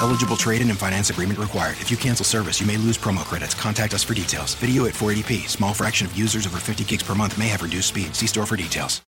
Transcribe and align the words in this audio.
Eligible 0.00 0.36
trade-in 0.36 0.70
and 0.70 0.78
finance 0.78 1.10
agreement 1.10 1.38
required. 1.38 1.76
If 1.80 1.90
you 1.90 1.96
cancel 1.96 2.24
service, 2.24 2.60
you 2.60 2.66
may 2.66 2.76
lose 2.76 2.96
promo 2.96 3.24
credits. 3.24 3.54
Contact 3.54 3.94
us 3.94 4.04
for 4.04 4.14
details. 4.14 4.54
Video 4.54 4.86
at 4.86 4.94
480p. 4.94 5.48
Small 5.48 5.74
fraction 5.74 6.06
of 6.06 6.16
users 6.16 6.46
over 6.46 6.58
50 6.58 6.84
gigs 6.84 7.02
per 7.02 7.14
month 7.14 7.38
may 7.38 7.48
have 7.48 7.62
reduced 7.62 7.88
speed. 7.88 8.14
See 8.14 8.26
store 8.26 8.46
for 8.46 8.56
details. 8.56 9.02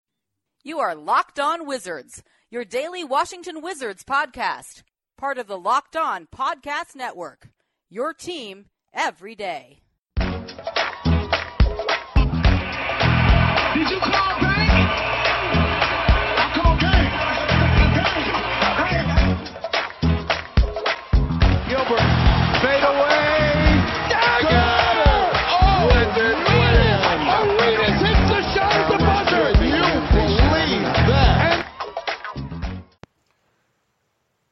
You 0.64 0.80
are 0.80 0.93
Locked 0.93 1.39
On 1.39 1.65
Wizards, 1.65 2.21
your 2.52 2.65
daily 2.65 3.06
Washington 3.06 3.62
Wizards 3.62 4.04
podcast. 4.04 4.84
Part 5.18 5.38
of 5.38 5.48
the 5.48 5.57
Locked 5.57 5.96
On 5.96 6.28
Podcast 6.28 6.96
Network. 6.96 7.48
Your 7.90 8.14
team 8.14 8.65
every 8.93 9.36
day. 9.36 9.79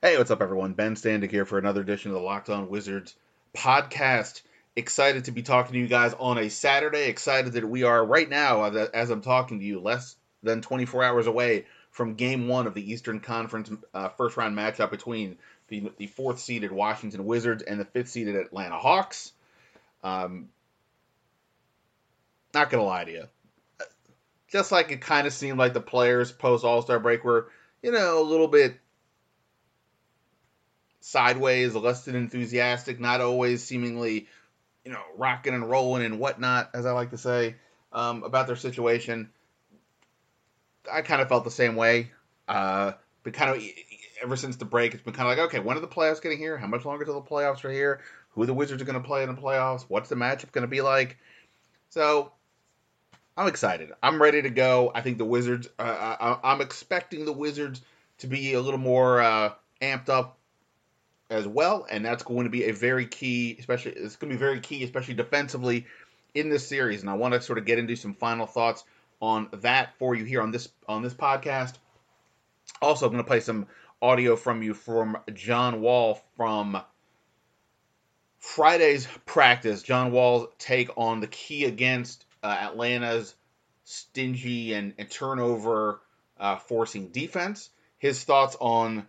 Hey, 0.07 0.17
what's 0.17 0.31
up, 0.31 0.41
everyone? 0.41 0.71
Ben 0.71 0.95
Standig 0.95 1.31
here 1.31 1.43
for 1.43 1.57
another 1.57 1.81
edition 1.81 2.11
of 2.11 2.15
the 2.15 2.23
Locked 2.23 2.49
On 2.49 2.69
Wizards 2.69 3.13
podcast. 3.53 4.41
Excited 4.77 5.25
to 5.25 5.31
be 5.31 5.41
talking 5.41 5.73
to 5.73 5.79
you 5.79 5.87
guys 5.89 6.13
on 6.17 6.37
a 6.37 6.49
Saturday. 6.49 7.09
Excited 7.09 7.51
that 7.51 7.67
we 7.67 7.83
are 7.83 8.05
right 8.05 8.29
now, 8.29 8.63
as- 8.63 9.09
I'm 9.09 9.19
talking 9.19 9.59
to 9.59 9.65
you, 9.65 9.81
less 9.81 10.15
than 10.41 10.61
24 10.61 11.03
hours 11.03 11.27
away 11.27 11.65
from 11.91 12.13
Game 12.13 12.47
One 12.47 12.67
of 12.67 12.73
the 12.73 12.89
Eastern 12.89 13.19
Conference 13.19 13.69
uh, 13.93 14.07
first 14.07 14.37
round 14.37 14.57
matchup 14.57 14.91
between 14.91 15.37
the, 15.67 15.91
the 15.97 16.07
fourth 16.07 16.39
seeded 16.39 16.71
Washington 16.71 17.25
Wizards 17.25 17.63
and 17.63 17.77
the 17.77 17.83
fifth 17.83 18.07
seeded 18.07 18.37
Atlanta 18.37 18.77
Hawks. 18.77 19.33
Um, 20.05 20.47
not 22.53 22.69
gonna 22.69 22.85
lie 22.85 23.03
to 23.03 23.11
you, 23.11 23.23
just 24.47 24.71
like 24.71 24.89
it 24.89 25.01
kind 25.01 25.27
of 25.27 25.33
seemed 25.33 25.59
like 25.59 25.73
the 25.73 25.81
players 25.81 26.31
post 26.31 26.63
All 26.63 26.81
Star 26.81 26.97
break 26.97 27.25
were, 27.25 27.49
you 27.83 27.91
know, 27.91 28.21
a 28.21 28.23
little 28.23 28.47
bit 28.47 28.79
sideways, 31.07 31.73
less 31.73 32.03
than 32.03 32.15
enthusiastic, 32.15 32.99
not 32.99 33.21
always 33.21 33.63
seemingly, 33.63 34.27
you 34.83 34.91
know, 34.91 35.01
rocking 35.15 35.53
and 35.53 35.69
rolling 35.69 36.03
and 36.03 36.19
whatnot, 36.19 36.71
as 36.73 36.85
I 36.85 36.91
like 36.91 37.11
to 37.11 37.17
say, 37.17 37.55
um, 37.93 38.23
about 38.23 38.47
their 38.47 38.57
situation. 38.57 39.29
I 40.91 41.01
kind 41.03 41.21
of 41.21 41.29
felt 41.29 41.45
the 41.45 41.51
same 41.51 41.77
way. 41.77 42.11
Uh, 42.45 42.91
but 43.23 43.31
kind 43.31 43.55
of 43.55 43.63
ever 44.21 44.35
since 44.35 44.57
the 44.57 44.65
break, 44.65 44.93
it's 44.93 45.03
been 45.03 45.13
kind 45.13 45.31
of 45.31 45.37
like, 45.37 45.47
okay, 45.47 45.59
when 45.59 45.77
are 45.77 45.81
the 45.81 45.87
playoffs 45.87 46.21
getting 46.21 46.39
here? 46.39 46.57
How 46.57 46.67
much 46.67 46.83
longer 46.83 47.05
till 47.05 47.21
the 47.21 47.29
playoffs 47.29 47.63
are 47.63 47.71
here? 47.71 48.01
Who 48.31 48.45
the 48.45 48.53
Wizards 48.53 48.81
are 48.81 48.85
going 48.85 49.01
to 49.01 49.07
play 49.07 49.23
in 49.23 49.33
the 49.33 49.41
playoffs? 49.41 49.85
What's 49.87 50.09
the 50.09 50.15
matchup 50.15 50.51
going 50.51 50.63
to 50.63 50.67
be 50.67 50.81
like? 50.81 51.17
So 51.89 52.33
I'm 53.37 53.47
excited. 53.47 53.91
I'm 54.03 54.21
ready 54.21 54.41
to 54.41 54.49
go. 54.49 54.91
I 54.93 55.01
think 55.01 55.19
the 55.19 55.25
Wizards. 55.25 55.69
Uh, 55.79 55.83
I, 56.43 56.51
I'm 56.51 56.59
expecting 56.59 57.23
the 57.23 57.31
Wizards 57.31 57.81
to 58.19 58.27
be 58.27 58.55
a 58.55 58.61
little 58.61 58.79
more 58.79 59.21
uh, 59.21 59.53
amped 59.81 60.09
up 60.09 60.36
as 61.29 61.47
well, 61.47 61.85
and 61.89 62.05
that's 62.05 62.23
going 62.23 62.45
to 62.45 62.49
be 62.49 62.65
a 62.65 62.71
very 62.71 63.05
key, 63.05 63.55
especially 63.59 63.91
it's 63.91 64.15
going 64.15 64.29
to 64.31 64.35
be 64.35 64.39
very 64.39 64.59
key, 64.59 64.83
especially 64.83 65.13
defensively 65.13 65.85
in 66.33 66.49
this 66.49 66.67
series. 66.67 67.01
And 67.01 67.09
I 67.09 67.13
want 67.15 67.33
to 67.33 67.41
sort 67.41 67.57
of 67.57 67.65
get 67.65 67.79
into 67.79 67.95
some 67.95 68.13
final 68.13 68.45
thoughts 68.45 68.83
on 69.21 69.49
that 69.61 69.97
for 69.97 70.15
you 70.15 70.23
here 70.23 70.41
on 70.41 70.51
this 70.51 70.69
on 70.87 71.01
this 71.01 71.13
podcast. 71.13 71.73
Also, 72.81 73.05
I'm 73.05 73.11
going 73.11 73.23
to 73.23 73.27
play 73.27 73.39
some 73.39 73.67
audio 74.01 74.35
from 74.35 74.61
you 74.61 74.73
from 74.73 75.17
John 75.33 75.81
Wall 75.81 76.21
from 76.35 76.81
Friday's 78.39 79.07
practice. 79.25 79.81
John 79.81 80.11
Wall's 80.11 80.47
take 80.59 80.89
on 80.97 81.19
the 81.19 81.27
key 81.27 81.65
against 81.65 82.25
uh, 82.43 82.55
Atlanta's 82.59 83.35
stingy 83.83 84.73
and, 84.73 84.93
and 84.97 85.09
turnover 85.09 86.01
uh, 86.39 86.57
forcing 86.57 87.07
defense. 87.07 87.69
His 87.97 88.23
thoughts 88.23 88.55
on 88.59 89.07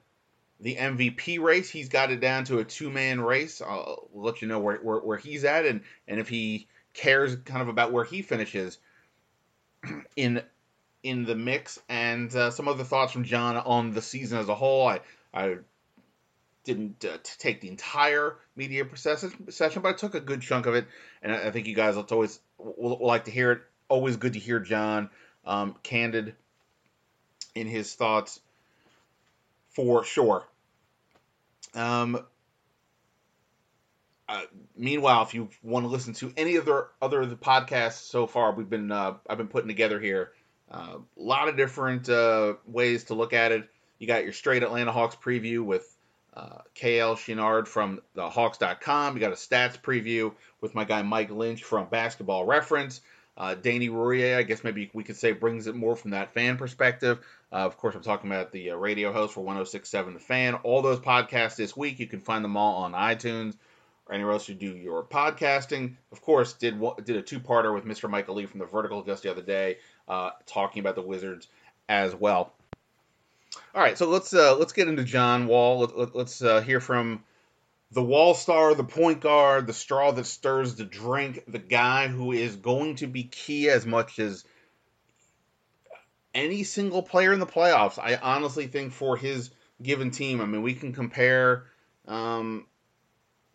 the 0.61 0.77
MVP 0.77 1.41
race. 1.41 1.71
He's 1.71 1.89
got 1.89 2.11
it 2.11 2.21
down 2.21 2.45
to 2.45 2.59
a 2.59 2.65
two 2.65 2.91
man 2.91 3.21
race. 3.21 3.61
I'll 3.61 4.09
let 4.13 4.43
you 4.43 4.49
know 4.49 4.59
where, 4.59 4.77
where, 4.77 4.99
where 4.99 5.19
he's 5.19 5.45
at 5.45 5.67
and, 5.67 5.83
and 6.07 6.21
if 6.21 6.29
he 6.29 6.69
cares 6.95 7.37
kind 7.37 7.63
of 7.63 7.69
about 7.69 7.93
where 7.93 8.05
he 8.05 8.23
finishes 8.23 8.79
in 10.17 10.43
in 11.03 11.25
the 11.25 11.35
mix. 11.35 11.81
And 11.89 12.35
uh, 12.35 12.51
some 12.51 12.69
other 12.69 12.85
thoughts 12.85 13.13
from 13.13 13.25
John 13.25 13.57
on 13.57 13.93
the 13.93 14.03
season 14.03 14.39
as 14.39 14.49
a 14.49 14.55
whole. 14.55 14.87
I, 14.87 15.01
I 15.33 15.57
didn't 16.65 17.05
uh, 17.05 17.19
take 17.23 17.61
the 17.61 17.69
entire 17.69 18.37
media 18.57 18.85
session, 18.97 19.83
but 19.83 19.89
I 19.89 19.93
took 19.93 20.15
a 20.15 20.21
good 20.21 20.43
chunk 20.43 20.67
of 20.67 20.75
it. 20.75 20.87
And 21.23 21.33
I, 21.33 21.47
I 21.47 21.51
think 21.51 21.67
you 21.67 21.75
guys 21.75 21.95
will 21.95 22.07
always 22.11 22.41
will, 22.59 22.99
will 22.99 23.07
like 23.07 23.27
to 23.27 23.31
hear 23.31 23.53
it. 23.53 23.63
Always 23.89 24.17
good 24.17 24.35
to 24.35 24.39
hear 24.39 24.61
John 24.61 25.09
um, 25.47 25.77
candid 25.83 26.35
in 27.55 27.67
his 27.67 27.95
thoughts 27.95 28.41
for 29.71 30.05
sure. 30.05 30.45
Um, 31.75 32.25
uh, 34.29 34.43
meanwhile, 34.77 35.23
if 35.23 35.35
you 35.35 35.49
want 35.63 35.85
to 35.85 35.89
listen 35.89 36.13
to 36.15 36.33
any 36.37 36.57
of 36.57 36.67
the 36.67 36.87
other 37.01 37.25
the 37.25 37.37
podcasts 37.37 38.09
so 38.09 38.27
far, 38.27 38.53
we've 38.53 38.69
been 38.69 38.93
uh, 38.93 39.15
I've 39.29 39.39
been 39.39 39.49
putting 39.49 39.69
together 39.69 39.99
here 39.99 40.33
uh, 40.71 40.99
a 40.99 41.23
lot 41.23 41.49
of 41.49 41.57
different 41.57 42.09
uh, 42.09 42.55
ways 42.67 43.05
to 43.05 43.15
look 43.15 43.33
at 43.33 43.53
it. 43.53 43.69
You 43.99 44.07
got 44.07 44.25
your 44.25 44.33
straight 44.33 44.63
Atlanta 44.63 44.93
Hawks 44.93 45.17
preview 45.17 45.65
with 45.65 45.97
uh, 46.35 46.59
KL 46.77 47.17
Chouinard 47.17 47.67
from 47.67 48.01
the 48.15 48.29
Hawks.com. 48.29 49.15
You 49.15 49.21
got 49.21 49.33
a 49.33 49.37
stats 49.37 49.81
preview 49.81 50.33
with 50.61 50.75
my 50.75 50.85
guy 50.85 51.03
Mike 51.03 51.31
Lynch 51.31 51.65
from 51.65 51.89
Basketball 51.89 52.45
Reference. 52.45 53.01
Uh, 53.39 53.55
Danny 53.55 53.89
Rouhier, 53.89 54.37
I 54.37 54.43
guess 54.43 54.65
maybe 54.65 54.91
we 54.93 55.05
could 55.05 55.17
say, 55.17 55.31
brings 55.31 55.69
it 55.69 55.77
more 55.77 55.95
from 55.95 56.11
that 56.11 56.35
fan 56.35 56.57
perspective. 56.57 57.21
Uh, 57.53 57.57
of 57.57 57.77
course, 57.77 57.95
I'm 57.95 58.03
talking 58.03 58.29
about 58.31 58.51
the 58.51 58.73
uh, 58.73 58.77
radio 58.77 59.13
host 59.13 59.33
for 59.33 59.43
1067 59.43 60.15
The 60.15 60.21
Fan. 60.21 60.55
All 60.57 60.83
those 60.83 60.99
podcasts 60.99 61.55
this 61.55 61.77
week, 61.77 62.01
you 62.01 62.09
can 62.09 62.21
find 62.21 62.45
them 62.45 62.57
all 62.57 62.83
on 62.83 62.93
iTunes 62.93 63.55
or 64.07 64.15
anywhere 64.15 64.33
else 64.33 64.49
you 64.49 64.57
do 64.57 64.77
your 64.77 65.05
podcasting. 65.05 65.95
Of 66.11 66.21
course, 66.21 66.55
did 66.55 66.81
did 67.05 67.17
a 67.17 67.23
two 67.23 67.39
parter 67.39 67.73
with 67.73 67.85
Mr. 67.85 68.11
Michael 68.11 68.35
Lee 68.35 68.47
from 68.47 68.59
The 68.59 68.67
Vertical 68.67 69.03
just 69.03 69.23
the 69.23 69.31
other 69.31 69.43
day, 69.43 69.79
uh, 70.09 70.31
talking 70.47 70.81
about 70.81 70.97
the 70.97 71.03
Wizards 71.03 71.47
as 71.89 72.15
well. 72.15 72.53
All 73.75 73.83
right, 73.83 73.97
so 73.97 74.09
let's 74.09 74.35
uh, 74.35 74.57
let's 74.57 74.73
get 74.73 74.89
into 74.89 75.05
John 75.05 75.47
Wall. 75.47 75.81
Let, 75.81 76.17
let's 76.17 76.43
uh, 76.43 76.61
hear 76.61 76.81
from 76.81 77.23
the 77.91 78.03
wall 78.03 78.35
star, 78.35 78.75
the 78.75 78.85
point 78.85 79.21
guard, 79.21 79.67
the 79.67 79.73
straw 79.73 80.13
that 80.13 80.27
stirs 80.27 80.75
the 80.75 80.85
drink, 80.85 81.45
the 81.49 81.59
guy 81.59 82.09
who 82.09 82.33
is 82.33 82.57
going 82.57 82.97
to 82.97 83.07
be 83.07 83.25
key 83.25 83.71
as 83.71 83.87
much 83.87 84.19
as 84.19 84.45
any 86.35 86.65
single 86.65 87.03
player 87.03 87.33
in 87.33 87.41
the 87.41 87.47
playoffs. 87.47 87.99
I 87.99 88.17
honestly 88.17 88.67
think 88.67 88.93
for 88.93 89.17
his 89.17 89.51
given 89.83 90.11
team, 90.11 90.41
I 90.41 90.45
mean, 90.45 90.63
we 90.63 90.75
can 90.75 90.93
compare. 90.93 91.65
Um, 92.07 92.67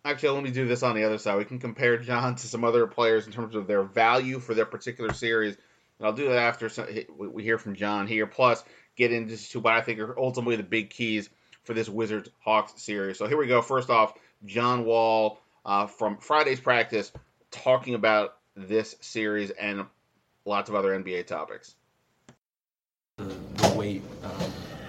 actually, 0.03 0.29
let 0.29 0.43
me 0.43 0.51
do 0.51 0.67
this 0.67 0.81
on 0.81 0.95
the 0.95 1.03
other 1.03 1.19
side. 1.19 1.37
We 1.37 1.45
can 1.45 1.59
compare 1.59 1.97
John 1.97 2.35
to 2.35 2.47
some 2.47 2.63
other 2.63 2.87
players 2.87 3.27
in 3.27 3.33
terms 3.33 3.55
of 3.55 3.67
their 3.67 3.83
value 3.83 4.39
for 4.39 4.55
their 4.55 4.65
particular 4.65 5.13
series. 5.13 5.55
And 5.99 6.07
I'll 6.07 6.13
do 6.13 6.29
that 6.29 6.37
after 6.37 6.69
we 7.15 7.43
hear 7.43 7.59
from 7.59 7.75
John 7.75 8.07
here. 8.07 8.25
Plus, 8.25 8.63
get 8.95 9.11
into 9.13 9.59
what 9.59 9.73
I 9.73 9.81
think 9.81 9.99
are 9.99 10.17
ultimately 10.19 10.55
the 10.55 10.63
big 10.63 10.89
keys 10.89 11.29
for 11.63 11.73
this 11.73 11.87
Wizards 11.87 12.29
Hawks 12.43 12.81
series. 12.81 13.17
So 13.17 13.27
here 13.27 13.37
we 13.37 13.47
go. 13.47 13.61
First 13.61 13.89
off, 13.89 14.13
John 14.45 14.85
Wall 14.85 15.39
uh, 15.65 15.87
from 15.87 16.17
Friday's 16.17 16.59
practice 16.59 17.11
talking 17.51 17.95
about 17.95 18.37
this 18.55 18.95
series 19.01 19.51
and 19.51 19.85
lots 20.45 20.69
of 20.69 20.75
other 20.75 20.97
NBA 20.97 21.27
topics. 21.27 21.75
The, 23.17 23.25
the 23.25 23.73
wait, 23.77 24.01
um, 24.23 24.31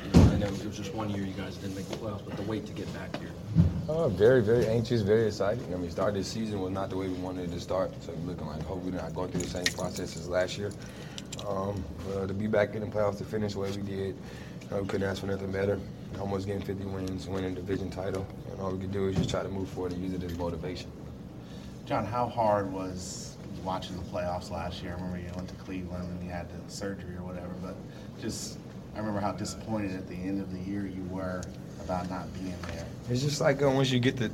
you 0.04 0.20
know, 0.20 0.32
I 0.32 0.36
know 0.36 0.46
it 0.46 0.66
was 0.66 0.76
just 0.76 0.94
one 0.94 1.10
year 1.10 1.24
you 1.24 1.34
guys 1.34 1.56
didn't 1.56 1.76
make 1.76 1.88
the 1.88 1.96
playoffs, 1.96 2.24
but 2.24 2.36
the 2.36 2.42
wait 2.42 2.66
to 2.66 2.72
get 2.72 2.92
back 2.94 3.14
here. 3.18 3.30
Uh, 3.88 4.08
very, 4.08 4.42
very 4.42 4.66
anxious, 4.66 5.02
very 5.02 5.26
excited. 5.26 5.62
I 5.72 5.76
mean, 5.76 5.90
start 5.90 6.14
this 6.14 6.28
season 6.28 6.60
was 6.60 6.72
not 6.72 6.88
the 6.88 6.96
way 6.96 7.08
we 7.08 7.14
wanted 7.14 7.50
it 7.50 7.52
to 7.52 7.60
start, 7.60 7.92
so 8.02 8.12
looking 8.24 8.46
like 8.46 8.62
hopefully 8.62 8.92
we're 8.92 9.00
not 9.00 9.14
going 9.14 9.30
through 9.30 9.42
the 9.42 9.50
same 9.50 9.66
process 9.66 10.16
as 10.16 10.28
last 10.28 10.56
year. 10.56 10.72
Um, 11.46 11.84
uh, 12.14 12.26
to 12.26 12.32
be 12.32 12.46
back 12.46 12.74
in 12.74 12.80
the 12.80 12.86
playoffs 12.86 13.18
to 13.18 13.24
finish 13.24 13.52
the 13.52 13.58
way 13.60 13.70
we 13.72 13.82
did, 13.82 14.16
uh, 14.72 14.80
we 14.80 14.88
couldn't 14.88 15.06
ask 15.06 15.20
for 15.20 15.26
nothing 15.26 15.52
better. 15.52 15.78
Almost 16.20 16.46
getting 16.46 16.62
50 16.62 16.84
wins, 16.86 17.28
winning 17.28 17.54
division 17.54 17.90
title, 17.90 18.26
and 18.50 18.60
all 18.60 18.70
we 18.70 18.78
could 18.78 18.92
do 18.92 19.08
is 19.08 19.16
just 19.16 19.30
try 19.30 19.42
to 19.42 19.48
move 19.48 19.68
forward 19.68 19.92
and 19.92 20.02
use 20.02 20.14
it 20.14 20.22
as 20.22 20.36
motivation. 20.38 20.90
John, 21.86 22.06
how 22.06 22.28
hard 22.28 22.72
was 22.72 23.36
watching 23.62 23.96
the 23.96 24.02
playoffs 24.04 24.50
last 24.50 24.82
year. 24.82 24.92
I 24.92 24.94
remember 24.94 25.18
you 25.18 25.30
went 25.34 25.48
to 25.48 25.54
Cleveland 25.56 26.08
and 26.08 26.24
you 26.24 26.30
had 26.30 26.48
the 26.48 26.72
surgery 26.72 27.14
or 27.16 27.24
whatever, 27.24 27.54
but 27.62 27.74
just 28.20 28.58
I 28.94 28.98
remember 28.98 29.20
how 29.20 29.32
disappointed 29.32 29.92
at 29.92 30.08
the 30.08 30.14
end 30.14 30.40
of 30.40 30.52
the 30.52 30.58
year 30.60 30.86
you 30.86 31.02
were 31.10 31.42
about 31.82 32.08
not 32.08 32.32
being 32.34 32.54
there. 32.68 32.86
It's 33.10 33.22
just 33.22 33.40
like 33.40 33.62
uh, 33.62 33.70
once 33.70 33.90
you 33.90 34.00
get 34.00 34.16
the 34.16 34.30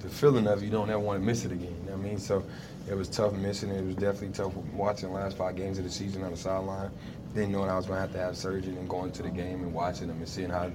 the 0.00 0.08
feeling 0.08 0.46
of 0.46 0.62
it, 0.62 0.64
you 0.64 0.70
don't 0.70 0.88
ever 0.88 0.98
want 0.98 1.20
to 1.20 1.26
miss 1.26 1.44
it 1.44 1.52
again. 1.52 1.76
You 1.84 1.90
know 1.90 1.96
what 1.96 2.06
I 2.06 2.08
mean? 2.08 2.18
So 2.18 2.42
it 2.88 2.94
was 2.94 3.08
tough 3.08 3.34
missing 3.34 3.70
it. 3.70 3.78
It 3.78 3.84
was 3.84 3.96
definitely 3.96 4.30
tough 4.30 4.54
watching 4.74 5.10
the 5.10 5.14
last 5.14 5.36
five 5.36 5.56
games 5.56 5.78
of 5.78 5.84
the 5.84 5.90
season 5.90 6.22
on 6.24 6.30
the 6.30 6.36
sideline. 6.38 6.90
Didn't 7.34 7.52
know 7.52 7.62
I 7.62 7.76
was 7.76 7.86
going 7.86 7.96
to 7.96 8.00
have 8.00 8.12
to 8.12 8.18
have 8.18 8.36
surgery 8.36 8.76
and 8.76 8.88
going 8.88 9.12
to 9.12 9.22
the 9.22 9.30
game 9.30 9.62
and 9.62 9.72
watching 9.72 10.08
them 10.08 10.18
and 10.18 10.28
seeing 10.28 10.50
how 10.50 10.70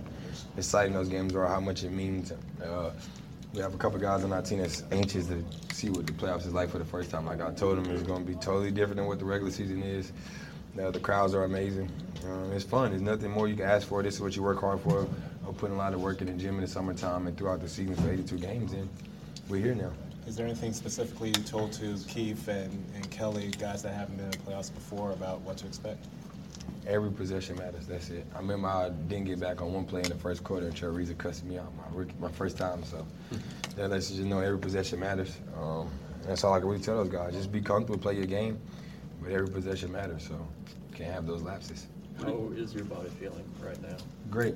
exciting 0.57 0.93
those 0.93 1.09
games 1.09 1.35
are, 1.35 1.45
how 1.47 1.59
much 1.59 1.83
it 1.83 1.91
means. 1.91 2.31
Uh, 2.63 2.91
we 3.53 3.61
have 3.61 3.73
a 3.73 3.77
couple 3.77 3.99
guys 3.99 4.23
on 4.23 4.33
our 4.33 4.41
team 4.41 4.59
that's 4.59 4.83
anxious 4.91 5.27
to 5.27 5.43
see 5.73 5.89
what 5.89 6.05
the 6.05 6.13
playoffs 6.13 6.45
is 6.45 6.53
like 6.53 6.69
for 6.69 6.77
the 6.77 6.85
first 6.85 7.09
time. 7.09 7.25
Like 7.25 7.41
I 7.41 7.51
told 7.53 7.77
them, 7.77 7.89
it's 7.93 8.03
going 8.03 8.25
to 8.25 8.31
be 8.31 8.37
totally 8.37 8.71
different 8.71 8.97
than 8.97 9.05
what 9.05 9.19
the 9.19 9.25
regular 9.25 9.51
season 9.51 9.81
is. 9.83 10.11
Uh, 10.79 10.91
the 10.91 10.99
crowds 10.99 11.33
are 11.33 11.45
amazing. 11.45 11.89
Um, 12.25 12.51
it's 12.51 12.65
fun. 12.65 12.89
There's 12.89 13.01
nothing 13.01 13.31
more 13.31 13.47
you 13.47 13.55
can 13.55 13.65
ask 13.65 13.87
for. 13.87 14.03
This 14.03 14.15
is 14.15 14.21
what 14.21 14.35
you 14.35 14.43
work 14.43 14.59
hard 14.59 14.81
for. 14.81 15.07
I'm 15.47 15.53
putting 15.53 15.75
a 15.75 15.79
lot 15.79 15.93
of 15.93 16.01
work 16.01 16.21
in 16.21 16.27
the 16.27 16.33
gym 16.33 16.55
in 16.55 16.61
the 16.61 16.67
summertime 16.67 17.27
and 17.27 17.37
throughout 17.37 17.61
the 17.61 17.69
season 17.69 17.95
for 17.95 18.11
82 18.11 18.37
games, 18.37 18.73
and 18.73 18.89
we're 19.47 19.61
here 19.61 19.75
now. 19.75 19.91
Is 20.27 20.35
there 20.35 20.45
anything 20.45 20.73
specifically 20.73 21.29
you 21.29 21.43
told 21.43 21.71
to 21.73 21.95
Keith 22.07 22.47
and, 22.47 22.83
and 22.95 23.09
Kelly, 23.11 23.51
guys 23.59 23.83
that 23.83 23.93
haven't 23.93 24.17
been 24.17 24.25
in 24.25 24.31
the 24.31 24.37
playoffs 24.37 24.73
before, 24.73 25.11
about 25.11 25.41
what 25.41 25.57
to 25.57 25.67
expect? 25.67 26.03
Every 26.87 27.11
possession 27.11 27.57
matters. 27.57 27.87
That's 27.87 28.09
it. 28.11 28.25
I 28.35 28.37
remember 28.37 28.67
I 28.67 28.89
didn't 28.89 29.25
get 29.25 29.39
back 29.39 29.61
on 29.61 29.73
one 29.73 29.85
play 29.85 30.01
in 30.01 30.09
the 30.09 30.15
first 30.15 30.43
quarter, 30.43 30.67
and 30.67 30.75
Trevor 30.75 31.03
cussed 31.17 31.43
me 31.43 31.57
out 31.57 31.75
my 31.75 31.83
rookie, 31.91 32.13
my 32.19 32.29
first 32.31 32.57
time. 32.57 32.83
So 32.83 33.05
that 33.75 33.89
lets 33.89 34.11
you 34.11 34.17
just 34.17 34.27
know 34.27 34.39
every 34.39 34.59
possession 34.59 34.99
matters. 34.99 35.37
Um, 35.59 35.89
that's 36.27 36.43
all 36.43 36.53
I 36.53 36.59
can 36.59 36.67
really 36.69 36.83
tell 36.83 36.97
those 36.97 37.09
guys. 37.11 37.33
Just 37.33 37.51
be 37.51 37.61
comfortable, 37.61 37.99
play 37.99 38.15
your 38.15 38.25
game, 38.25 38.59
but 39.21 39.31
every 39.31 39.47
possession 39.47 39.91
matters. 39.91 40.27
So 40.27 40.35
can't 40.93 41.11
have 41.11 41.25
those 41.25 41.41
lapses. 41.41 41.87
How 42.19 42.51
is 42.55 42.73
your 42.73 42.85
body 42.85 43.09
feeling 43.09 43.43
right 43.59 43.81
now? 43.81 43.97
Great. 44.29 44.55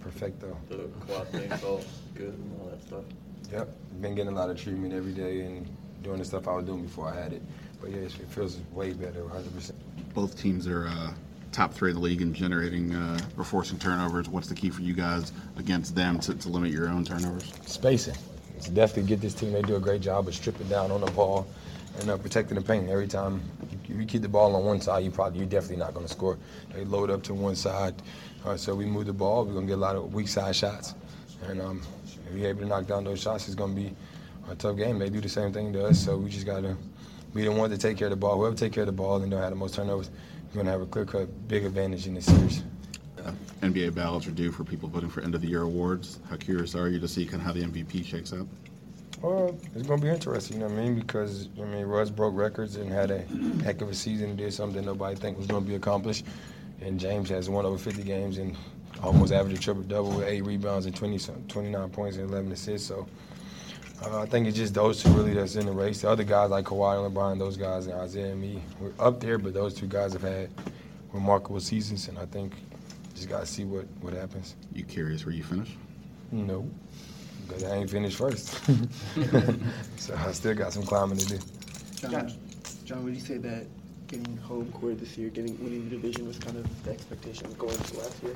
Perfecto. 0.00 0.56
The 0.68 0.88
quad 1.06 1.28
thing's 1.28 1.64
all 1.64 1.82
good 2.14 2.34
and 2.34 2.60
all 2.60 2.68
that 2.68 2.82
stuff. 2.82 3.04
Yep. 3.50 3.68
Been 4.00 4.14
getting 4.14 4.32
a 4.32 4.36
lot 4.36 4.50
of 4.50 4.60
treatment 4.60 4.92
every 4.92 5.12
day 5.12 5.40
and 5.40 5.66
doing 6.02 6.18
the 6.18 6.24
stuff 6.24 6.46
I 6.46 6.52
was 6.52 6.66
doing 6.66 6.82
before 6.82 7.08
I 7.08 7.20
had 7.20 7.32
it. 7.32 7.42
But 7.80 7.90
yeah, 7.90 7.98
it 7.98 8.12
feels 8.12 8.58
way 8.72 8.92
better, 8.92 9.22
100%. 9.22 9.72
Both 10.14 10.40
teams 10.40 10.68
are 10.68 10.86
uh, 10.86 11.12
top 11.54 11.72
three 11.72 11.90
in 11.90 11.96
the 11.96 12.02
league 12.02 12.20
in 12.20 12.34
generating 12.34 12.94
uh, 12.94 13.18
or 13.38 13.44
forcing 13.44 13.78
turnovers. 13.78 14.28
What's 14.28 14.48
the 14.48 14.54
key 14.54 14.70
for 14.70 14.82
you 14.82 14.92
guys 14.92 15.32
against 15.56 15.94
them 15.94 16.18
to, 16.20 16.34
to 16.34 16.48
limit 16.48 16.72
your 16.72 16.88
own 16.88 17.04
turnovers? 17.04 17.52
Spacing. 17.64 18.16
It's 18.56 18.68
definitely 18.68 19.04
get 19.04 19.20
this 19.20 19.34
team. 19.34 19.52
They 19.52 19.62
do 19.62 19.76
a 19.76 19.80
great 19.80 20.02
job 20.02 20.28
of 20.28 20.34
stripping 20.34 20.68
down 20.68 20.90
on 20.90 21.00
the 21.00 21.10
ball 21.12 21.46
and 22.00 22.10
uh, 22.10 22.16
protecting 22.16 22.56
the 22.56 22.62
paint. 22.62 22.88
Every 22.88 23.06
time 23.06 23.40
you, 23.88 23.96
you, 23.96 24.06
keep 24.06 24.22
the 24.22 24.28
ball 24.28 24.54
on 24.56 24.64
one 24.64 24.80
side, 24.80 25.04
you 25.04 25.10
probably 25.10 25.38
you're 25.38 25.48
definitely 25.48 25.76
not 25.76 25.94
going 25.94 26.06
to 26.06 26.12
score. 26.12 26.38
They 26.74 26.84
load 26.84 27.10
up 27.10 27.22
to 27.24 27.34
one 27.34 27.54
side, 27.54 27.94
so 28.56 28.74
we 28.74 28.84
move 28.84 29.06
the 29.06 29.12
ball. 29.12 29.44
We're 29.44 29.52
going 29.52 29.66
to 29.66 29.70
get 29.70 29.78
a 29.78 29.80
lot 29.80 29.96
of 29.96 30.12
weak 30.12 30.28
side 30.28 30.56
shots, 30.56 30.94
and 31.46 31.60
um, 31.60 31.82
if 32.26 32.34
we're 32.34 32.48
able 32.48 32.62
to 32.62 32.66
knock 32.66 32.86
down 32.86 33.04
those 33.04 33.20
shots, 33.20 33.46
it's 33.46 33.54
going 33.54 33.74
to 33.74 33.80
be 33.80 33.94
a 34.50 34.54
tough 34.56 34.76
game. 34.76 34.98
They 34.98 35.08
do 35.08 35.20
the 35.20 35.28
same 35.28 35.52
thing 35.52 35.72
to 35.72 35.86
us, 35.86 36.04
so 36.04 36.16
we 36.16 36.30
just 36.30 36.46
got 36.46 36.62
to 36.62 36.76
be 37.34 37.44
the 37.44 37.52
one 37.52 37.70
to 37.70 37.78
take 37.78 37.96
care 37.96 38.06
of 38.06 38.10
the 38.12 38.16
ball. 38.16 38.36
Whoever 38.36 38.56
take 38.56 38.72
care 38.72 38.82
of 38.82 38.88
the 38.88 38.92
ball 38.92 39.20
and 39.20 39.30
don't 39.30 39.40
have 39.40 39.50
the 39.50 39.56
most 39.56 39.74
turnovers, 39.74 40.10
we're 40.54 40.62
going 40.62 40.66
to 40.66 40.72
have 40.72 40.82
a 40.82 40.86
clear-cut 40.86 41.48
big 41.48 41.64
advantage 41.64 42.06
in 42.06 42.14
this 42.14 42.26
series. 42.26 42.62
Uh, 43.18 43.32
NBA 43.62 43.92
ballots 43.92 44.28
are 44.28 44.30
due 44.30 44.52
for 44.52 44.62
people 44.62 44.88
voting 44.88 45.10
for 45.10 45.20
end 45.20 45.34
of 45.34 45.40
the 45.40 45.48
year 45.48 45.62
awards. 45.62 46.20
How 46.30 46.36
curious 46.36 46.76
are 46.76 46.88
you 46.88 47.00
to 47.00 47.08
see 47.08 47.26
kind 47.26 47.40
of 47.40 47.42
how 47.42 47.52
the 47.52 47.64
MVP 47.64 48.04
shakes 48.04 48.32
up? 48.32 48.46
Well, 49.20 49.58
it's 49.74 49.84
going 49.84 49.98
to 50.00 50.06
be 50.06 50.12
interesting, 50.12 50.58
you 50.58 50.62
know 50.62 50.72
what 50.72 50.78
I 50.78 50.84
mean? 50.84 50.94
Because, 50.94 51.48
I 51.60 51.64
mean, 51.64 51.86
Russ 51.86 52.08
broke 52.08 52.36
records 52.36 52.76
and 52.76 52.88
had 52.88 53.10
a 53.10 53.22
heck 53.64 53.80
of 53.80 53.88
a 53.88 53.94
season 53.94 54.28
and 54.30 54.38
did 54.38 54.54
something 54.54 54.76
that 54.76 54.86
nobody 54.86 55.16
think 55.16 55.38
was 55.38 55.48
going 55.48 55.64
to 55.64 55.68
be 55.68 55.74
accomplished. 55.74 56.24
And 56.80 57.00
James 57.00 57.30
has 57.30 57.50
won 57.50 57.66
over 57.66 57.78
50 57.78 58.04
games 58.04 58.38
and 58.38 58.56
almost 59.02 59.32
averaged 59.32 59.58
a 59.58 59.60
triple-double 59.60 60.10
with 60.10 60.28
eight 60.28 60.42
rebounds 60.42 60.86
and 60.86 60.94
20, 60.94 61.18
29 61.48 61.90
points 61.90 62.16
and 62.16 62.30
11 62.30 62.52
assists. 62.52 62.86
So 62.86 63.08
uh, 64.02 64.20
I 64.20 64.26
think 64.26 64.46
it's 64.46 64.56
just 64.56 64.74
those 64.74 65.02
two 65.02 65.10
really 65.10 65.34
that's 65.34 65.56
in 65.56 65.66
the 65.66 65.72
race. 65.72 66.02
The 66.02 66.10
other 66.10 66.24
guys 66.24 66.50
like 66.50 66.66
Kawhi 66.66 67.04
and 67.04 67.14
LeBron, 67.14 67.38
those 67.38 67.56
guys 67.56 67.86
and 67.86 67.94
Isaiah 67.94 68.32
and 68.32 68.40
me, 68.40 68.62
we're 68.80 68.92
up 68.98 69.20
there, 69.20 69.38
but 69.38 69.54
those 69.54 69.74
two 69.74 69.86
guys 69.86 70.12
have 70.12 70.22
had 70.22 70.50
remarkable 71.12 71.60
seasons, 71.60 72.08
and 72.08 72.18
I 72.18 72.26
think 72.26 72.54
just 73.14 73.28
got 73.28 73.40
to 73.40 73.46
see 73.46 73.64
what, 73.64 73.86
what 74.00 74.12
happens. 74.12 74.56
You 74.72 74.84
curious 74.84 75.24
where 75.24 75.34
you 75.34 75.44
finish? 75.44 75.70
No 76.32 76.68
because 77.46 77.64
I 77.64 77.76
ain't 77.76 77.90
finished 77.90 78.18
first. 78.18 78.48
so 79.96 80.14
I 80.16 80.32
still 80.32 80.54
got 80.54 80.72
some 80.72 80.84
climbing 80.84 81.18
to 81.18 81.26
do. 81.26 81.38
John, 81.96 82.32
John, 82.84 83.04
would 83.04 83.14
you 83.14 83.20
say 83.20 83.38
that 83.38 83.66
getting 84.08 84.36
home 84.38 84.70
court 84.72 84.98
this 84.98 85.16
year, 85.16 85.30
getting 85.30 85.62
winning 85.62 85.88
the 85.88 85.96
division 85.96 86.26
was 86.26 86.38
kind 86.38 86.56
of 86.56 86.84
the 86.84 86.90
expectation 86.90 87.52
going 87.58 87.74
into 87.74 87.98
last 87.98 88.22
year? 88.22 88.34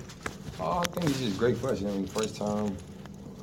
Oh, 0.60 0.78
I 0.78 0.84
think 0.87 1.06
it's 1.06 1.20
just 1.20 1.38
great 1.38 1.56
for 1.56 1.70
us. 1.70 1.81
You 1.81 1.87
know, 1.87 1.94
I 1.94 1.96
mean, 1.96 2.06
first 2.06 2.37
time 2.37 2.76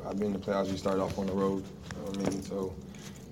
I've 0.08 0.18
been 0.20 0.28
in 0.28 0.34
the 0.34 0.40
playoffs, 0.40 0.72
we 0.72 0.78
start 0.78 1.00
off 1.00 1.18
on 1.18 1.26
the 1.26 1.34
road. 1.34 1.64
You 1.96 2.02
know 2.02 2.28
I 2.28 2.30
mean, 2.30 2.44
so 2.44 2.76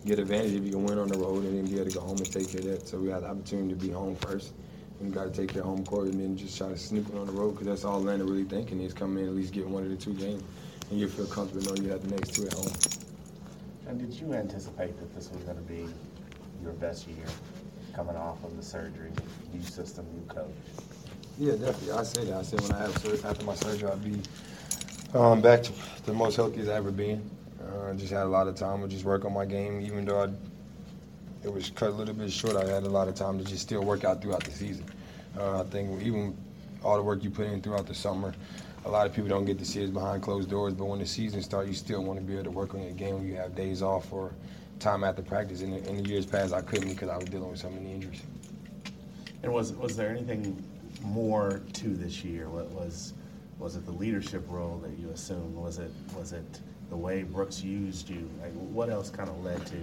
get 0.05 0.19
advantage 0.19 0.53
if 0.53 0.63
you 0.63 0.71
can 0.71 0.83
win 0.83 0.97
on 0.97 1.07
the 1.07 1.17
road 1.17 1.43
and 1.43 1.57
then 1.57 1.65
be 1.65 1.79
able 1.79 1.89
to 1.89 1.95
go 1.95 2.01
home 2.01 2.17
and 2.17 2.31
take 2.31 2.49
care 2.49 2.61
of 2.61 2.65
that. 2.67 2.87
So 2.87 2.97
we 2.97 3.09
had 3.09 3.21
the 3.21 3.27
opportunity 3.29 3.69
to 3.69 3.75
be 3.75 3.89
home 3.89 4.15
first. 4.15 4.53
We 4.99 5.09
got 5.09 5.25
to 5.25 5.31
take 5.31 5.51
care 5.51 5.61
of 5.61 5.67
home 5.67 5.85
court 5.85 6.07
and 6.07 6.19
then 6.19 6.37
just 6.37 6.57
try 6.57 6.69
to 6.69 6.77
snoop 6.77 7.09
it 7.09 7.15
on 7.17 7.27
the 7.27 7.33
road 7.33 7.51
because 7.51 7.67
that's 7.67 7.83
all 7.83 7.99
Atlanta 7.99 8.23
really 8.23 8.45
thinking 8.45 8.79
is 8.81 8.93
coming 8.93 9.23
in 9.23 9.29
at 9.29 9.35
least 9.35 9.53
get 9.53 9.67
one 9.67 9.83
of 9.83 9.89
the 9.89 9.97
two 9.97 10.13
games 10.13 10.41
and 10.89 10.99
you 10.99 11.09
feel 11.09 11.25
comfortable 11.27 11.65
knowing 11.65 11.83
you 11.83 11.89
have 11.89 12.07
the 12.07 12.15
next 12.15 12.33
two 12.35 12.45
at 12.45 12.53
home. 12.53 12.71
And 13.87 13.99
did 13.99 14.13
you 14.13 14.33
anticipate 14.33 14.97
that 14.99 15.13
this 15.13 15.29
was 15.29 15.43
going 15.43 15.57
to 15.57 15.63
be 15.63 15.87
your 16.61 16.71
best 16.73 17.07
year 17.07 17.25
coming 17.93 18.15
off 18.15 18.43
of 18.43 18.55
the 18.55 18.63
surgery, 18.63 19.11
new 19.53 19.61
system, 19.61 20.05
new 20.13 20.25
coach? 20.33 20.55
Yeah, 21.37 21.53
definitely. 21.53 21.91
I 21.91 22.03
said 22.03 22.27
that. 22.27 22.37
I 22.37 22.41
said 22.43 22.61
when 22.61 22.71
I 22.71 22.79
have 22.79 22.97
surgery, 22.99 23.19
after 23.25 23.45
my 23.45 23.55
surgery, 23.55 23.89
I'd 23.89 24.03
be 24.03 24.21
um, 25.13 25.41
back 25.41 25.63
to 25.63 25.71
the 26.05 26.13
most 26.13 26.35
healthiest 26.35 26.69
I've 26.69 26.77
ever 26.77 26.91
been. 26.91 27.29
Uh, 27.61 27.91
I 27.91 27.93
just 27.93 28.11
had 28.11 28.23
a 28.23 28.29
lot 28.29 28.47
of 28.47 28.55
time 28.55 28.81
to 28.81 28.87
just 28.87 29.05
work 29.05 29.25
on 29.25 29.33
my 29.33 29.45
game, 29.45 29.81
even 29.81 30.05
though 30.05 30.23
I, 30.23 30.29
it 31.45 31.53
was 31.53 31.69
cut 31.69 31.89
a 31.89 31.91
little 31.91 32.13
bit 32.13 32.31
short. 32.31 32.55
I 32.55 32.67
had 32.67 32.83
a 32.83 32.89
lot 32.89 33.07
of 33.07 33.15
time 33.15 33.37
to 33.37 33.45
just 33.45 33.61
still 33.61 33.83
work 33.83 34.03
out 34.03 34.21
throughout 34.21 34.43
the 34.43 34.51
season. 34.51 34.85
Uh, 35.37 35.61
I 35.61 35.63
think 35.63 36.01
even 36.01 36.35
all 36.83 36.97
the 36.97 37.03
work 37.03 37.23
you 37.23 37.29
put 37.29 37.47
in 37.47 37.61
throughout 37.61 37.85
the 37.85 37.93
summer, 37.93 38.33
a 38.85 38.89
lot 38.89 39.07
of 39.07 39.13
people 39.13 39.29
don't 39.29 39.45
get 39.45 39.57
to 39.59 39.65
see 39.65 39.83
it 39.83 39.93
behind 39.93 40.21
closed 40.21 40.49
doors, 40.49 40.73
but 40.73 40.85
when 40.85 40.99
the 40.99 41.05
season 41.05 41.41
starts, 41.41 41.69
you 41.69 41.75
still 41.75 42.03
want 42.03 42.19
to 42.19 42.25
be 42.25 42.33
able 42.33 42.43
to 42.45 42.51
work 42.51 42.73
on 42.73 42.81
your 42.81 42.91
game 42.91 43.15
when 43.15 43.27
you 43.27 43.35
have 43.35 43.55
days 43.55 43.81
off 43.81 44.11
or 44.11 44.31
time 44.79 45.03
after 45.03 45.21
practice. 45.21 45.61
In 45.61 45.71
the, 45.71 45.89
in 45.89 46.03
the 46.03 46.09
years 46.09 46.25
past, 46.25 46.53
I 46.53 46.61
couldn't 46.61 46.89
because 46.89 47.09
I 47.09 47.17
was 47.17 47.25
dealing 47.25 47.49
with 47.49 47.59
so 47.59 47.69
many 47.69 47.93
injuries. 47.93 48.21
And 49.43 49.53
was 49.53 49.73
was 49.73 49.95
there 49.95 50.09
anything 50.09 50.63
more 51.01 51.61
to 51.73 51.87
this 51.89 52.23
year? 52.23 52.49
What 52.49 52.69
was 52.71 53.13
was 53.63 53.77
it 53.77 53.85
the 53.85 53.91
leadership 53.91 54.43
role 54.49 54.77
that 54.83 54.91
you 54.99 55.09
assumed? 55.11 55.55
Was 55.55 55.79
it 55.79 55.91
was 56.17 56.33
it 56.33 56.59
the 56.89 56.97
way 56.97 57.23
Brooks 57.23 57.63
used 57.63 58.09
you? 58.09 58.29
Like 58.41 58.51
what 58.51 58.89
else 58.89 59.09
kind 59.09 59.29
of 59.29 59.41
led 59.43 59.65
to 59.67 59.77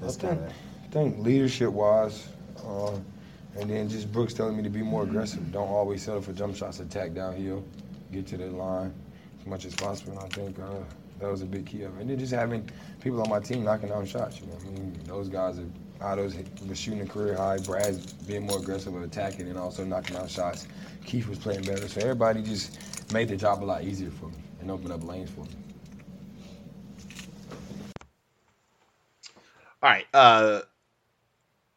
this 0.00 0.16
kind 0.16 0.38
of? 0.38 0.52
I 0.84 0.88
think 0.92 1.18
leadership 1.18 1.70
wise, 1.70 2.28
uh, 2.64 2.92
and 3.58 3.68
then 3.68 3.88
just 3.88 4.12
Brooks 4.12 4.34
telling 4.34 4.56
me 4.56 4.62
to 4.62 4.70
be 4.70 4.82
more 4.82 5.02
aggressive. 5.02 5.50
Don't 5.50 5.68
always 5.68 6.02
settle 6.02 6.22
for 6.22 6.32
jump 6.32 6.54
shots, 6.54 6.78
attack 6.78 7.12
downhill 7.12 7.64
get 8.12 8.26
to 8.28 8.36
the 8.36 8.46
line 8.46 8.94
as 9.40 9.46
much 9.46 9.64
as 9.64 9.74
possible. 9.74 10.12
And 10.12 10.20
I 10.20 10.28
think 10.28 10.58
uh, 10.60 10.78
that 11.18 11.28
was 11.28 11.42
a 11.42 11.46
big 11.46 11.66
key 11.66 11.82
of 11.82 11.96
it. 11.96 12.02
And 12.02 12.10
then 12.10 12.18
just 12.20 12.32
having 12.32 12.70
people 13.00 13.20
on 13.20 13.28
my 13.28 13.40
team 13.40 13.64
knocking 13.64 13.88
down 13.88 14.06
shots. 14.06 14.40
You 14.40 14.46
know, 14.46 14.58
I 14.60 14.70
mean, 14.70 15.00
those 15.06 15.28
guys 15.28 15.58
are. 15.58 15.66
Otto's 16.00 16.36
was 16.68 16.78
shooting 16.78 17.00
a 17.00 17.06
career 17.06 17.36
high. 17.36 17.58
Brad's 17.58 18.12
being 18.12 18.46
more 18.46 18.58
aggressive 18.58 18.92
with 18.92 19.04
attacking 19.04 19.48
and 19.48 19.58
also 19.58 19.84
knocking 19.84 20.16
down 20.16 20.28
shots. 20.28 20.66
Keith 21.04 21.28
was 21.28 21.38
playing 21.38 21.62
better. 21.62 21.88
So 21.88 22.00
everybody 22.00 22.42
just 22.42 22.78
made 23.12 23.28
the 23.28 23.36
job 23.36 23.62
a 23.62 23.66
lot 23.66 23.84
easier 23.84 24.10
for 24.10 24.26
me 24.26 24.36
and 24.60 24.70
opened 24.70 24.92
up 24.92 25.04
lanes 25.04 25.30
for 25.30 25.42
me. 25.42 25.50
All 29.82 29.90
right. 29.90 30.06
Uh, 30.12 30.60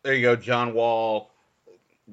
there 0.04 0.14
you 0.14 0.22
go, 0.22 0.36
John 0.36 0.74
Wall 0.74 1.32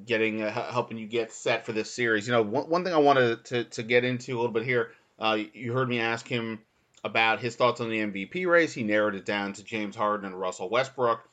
getting 0.05 0.43
uh, 0.43 0.71
helping 0.71 0.99
you 0.99 1.07
get 1.07 1.33
set 1.33 1.65
for 1.65 1.73
this 1.73 1.91
series. 1.91 2.27
You 2.27 2.35
know, 2.35 2.43
one, 2.43 2.69
one 2.69 2.85
thing 2.85 2.93
I 2.93 2.99
wanted 2.99 3.45
to, 3.47 3.65
to 3.65 3.83
get 3.83 4.05
into 4.05 4.35
a 4.35 4.37
little 4.37 4.53
bit 4.53 4.65
here. 4.65 4.91
Uh, 5.19 5.39
you 5.55 5.73
heard 5.73 5.89
me 5.89 6.01
ask 6.01 6.29
him 6.29 6.61
about 7.03 7.41
his 7.41 7.57
thoughts 7.57 7.81
on 7.81 7.89
the 7.89 7.99
MVP 7.99 8.47
race. 8.47 8.75
He 8.75 8.83
narrowed 8.83 9.15
it 9.15 9.25
down 9.25 9.55
to 9.55 9.65
James 9.65 9.97
Harden 9.97 10.27
and 10.27 10.39
Russell 10.39 10.69
Westbrook, 10.69 11.27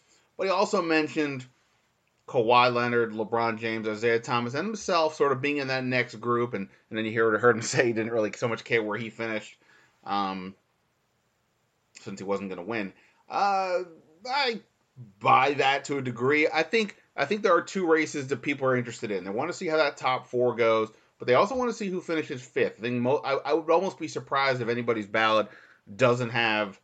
but 0.44 0.48
he 0.48 0.52
also 0.52 0.82
mentioned 0.82 1.46
Kawhi 2.28 2.74
Leonard, 2.74 3.14
LeBron 3.14 3.60
James, 3.60 3.88
Isaiah 3.88 4.20
Thomas, 4.20 4.56
and 4.56 4.66
himself 4.68 5.16
sort 5.16 5.32
of 5.32 5.40
being 5.40 5.56
in 5.56 5.70
that 5.70 5.86
next 5.86 6.16
group. 6.16 6.54
And, 6.54 6.68
and 6.90 6.98
then 6.98 7.06
you 7.06 7.18
heard, 7.18 7.40
heard 7.40 7.56
him 7.56 7.62
say 7.62 7.86
he 7.86 7.94
didn't 7.94 8.12
really 8.12 8.34
so 8.34 8.50
much 8.50 8.66
care 8.66 8.84
where 8.84 8.98
he 8.98 9.10
finished 9.10 9.56
um, 10.04 10.54
since 12.02 12.20
he 12.20 12.26
wasn't 12.26 12.50
going 12.50 12.58
to 12.58 12.70
win. 12.70 12.92
Uh, 13.30 13.84
I 14.30 14.60
buy 15.22 15.54
that 15.54 15.86
to 15.86 15.98
a 15.98 16.02
degree. 16.02 16.50
I 16.54 16.64
think 16.64 16.98
I 17.16 17.24
think 17.24 17.42
there 17.42 17.56
are 17.56 17.62
two 17.62 17.90
races 17.90 18.28
that 18.28 18.42
people 18.42 18.68
are 18.68 18.76
interested 18.76 19.12
in. 19.12 19.24
They 19.24 19.30
want 19.30 19.50
to 19.50 19.56
see 19.56 19.68
how 19.68 19.78
that 19.78 19.96
top 19.96 20.28
four 20.28 20.58
goes, 20.58 20.92
but 21.20 21.28
they 21.30 21.36
also 21.36 21.56
want 21.56 21.70
to 21.70 21.78
see 21.78 21.88
who 21.88 22.02
finishes 22.02 22.42
fifth. 22.42 22.80
I 22.80 22.82
think 22.82 23.02
mo- 23.02 23.22
I, 23.24 23.36
I 23.36 23.54
would 23.54 23.72
almost 23.72 23.98
be 23.98 24.10
surprised 24.10 24.62
if 24.62 24.68
anybody's 24.68 25.08
ballot 25.08 25.48
doesn't 25.96 26.32
have 26.32 26.78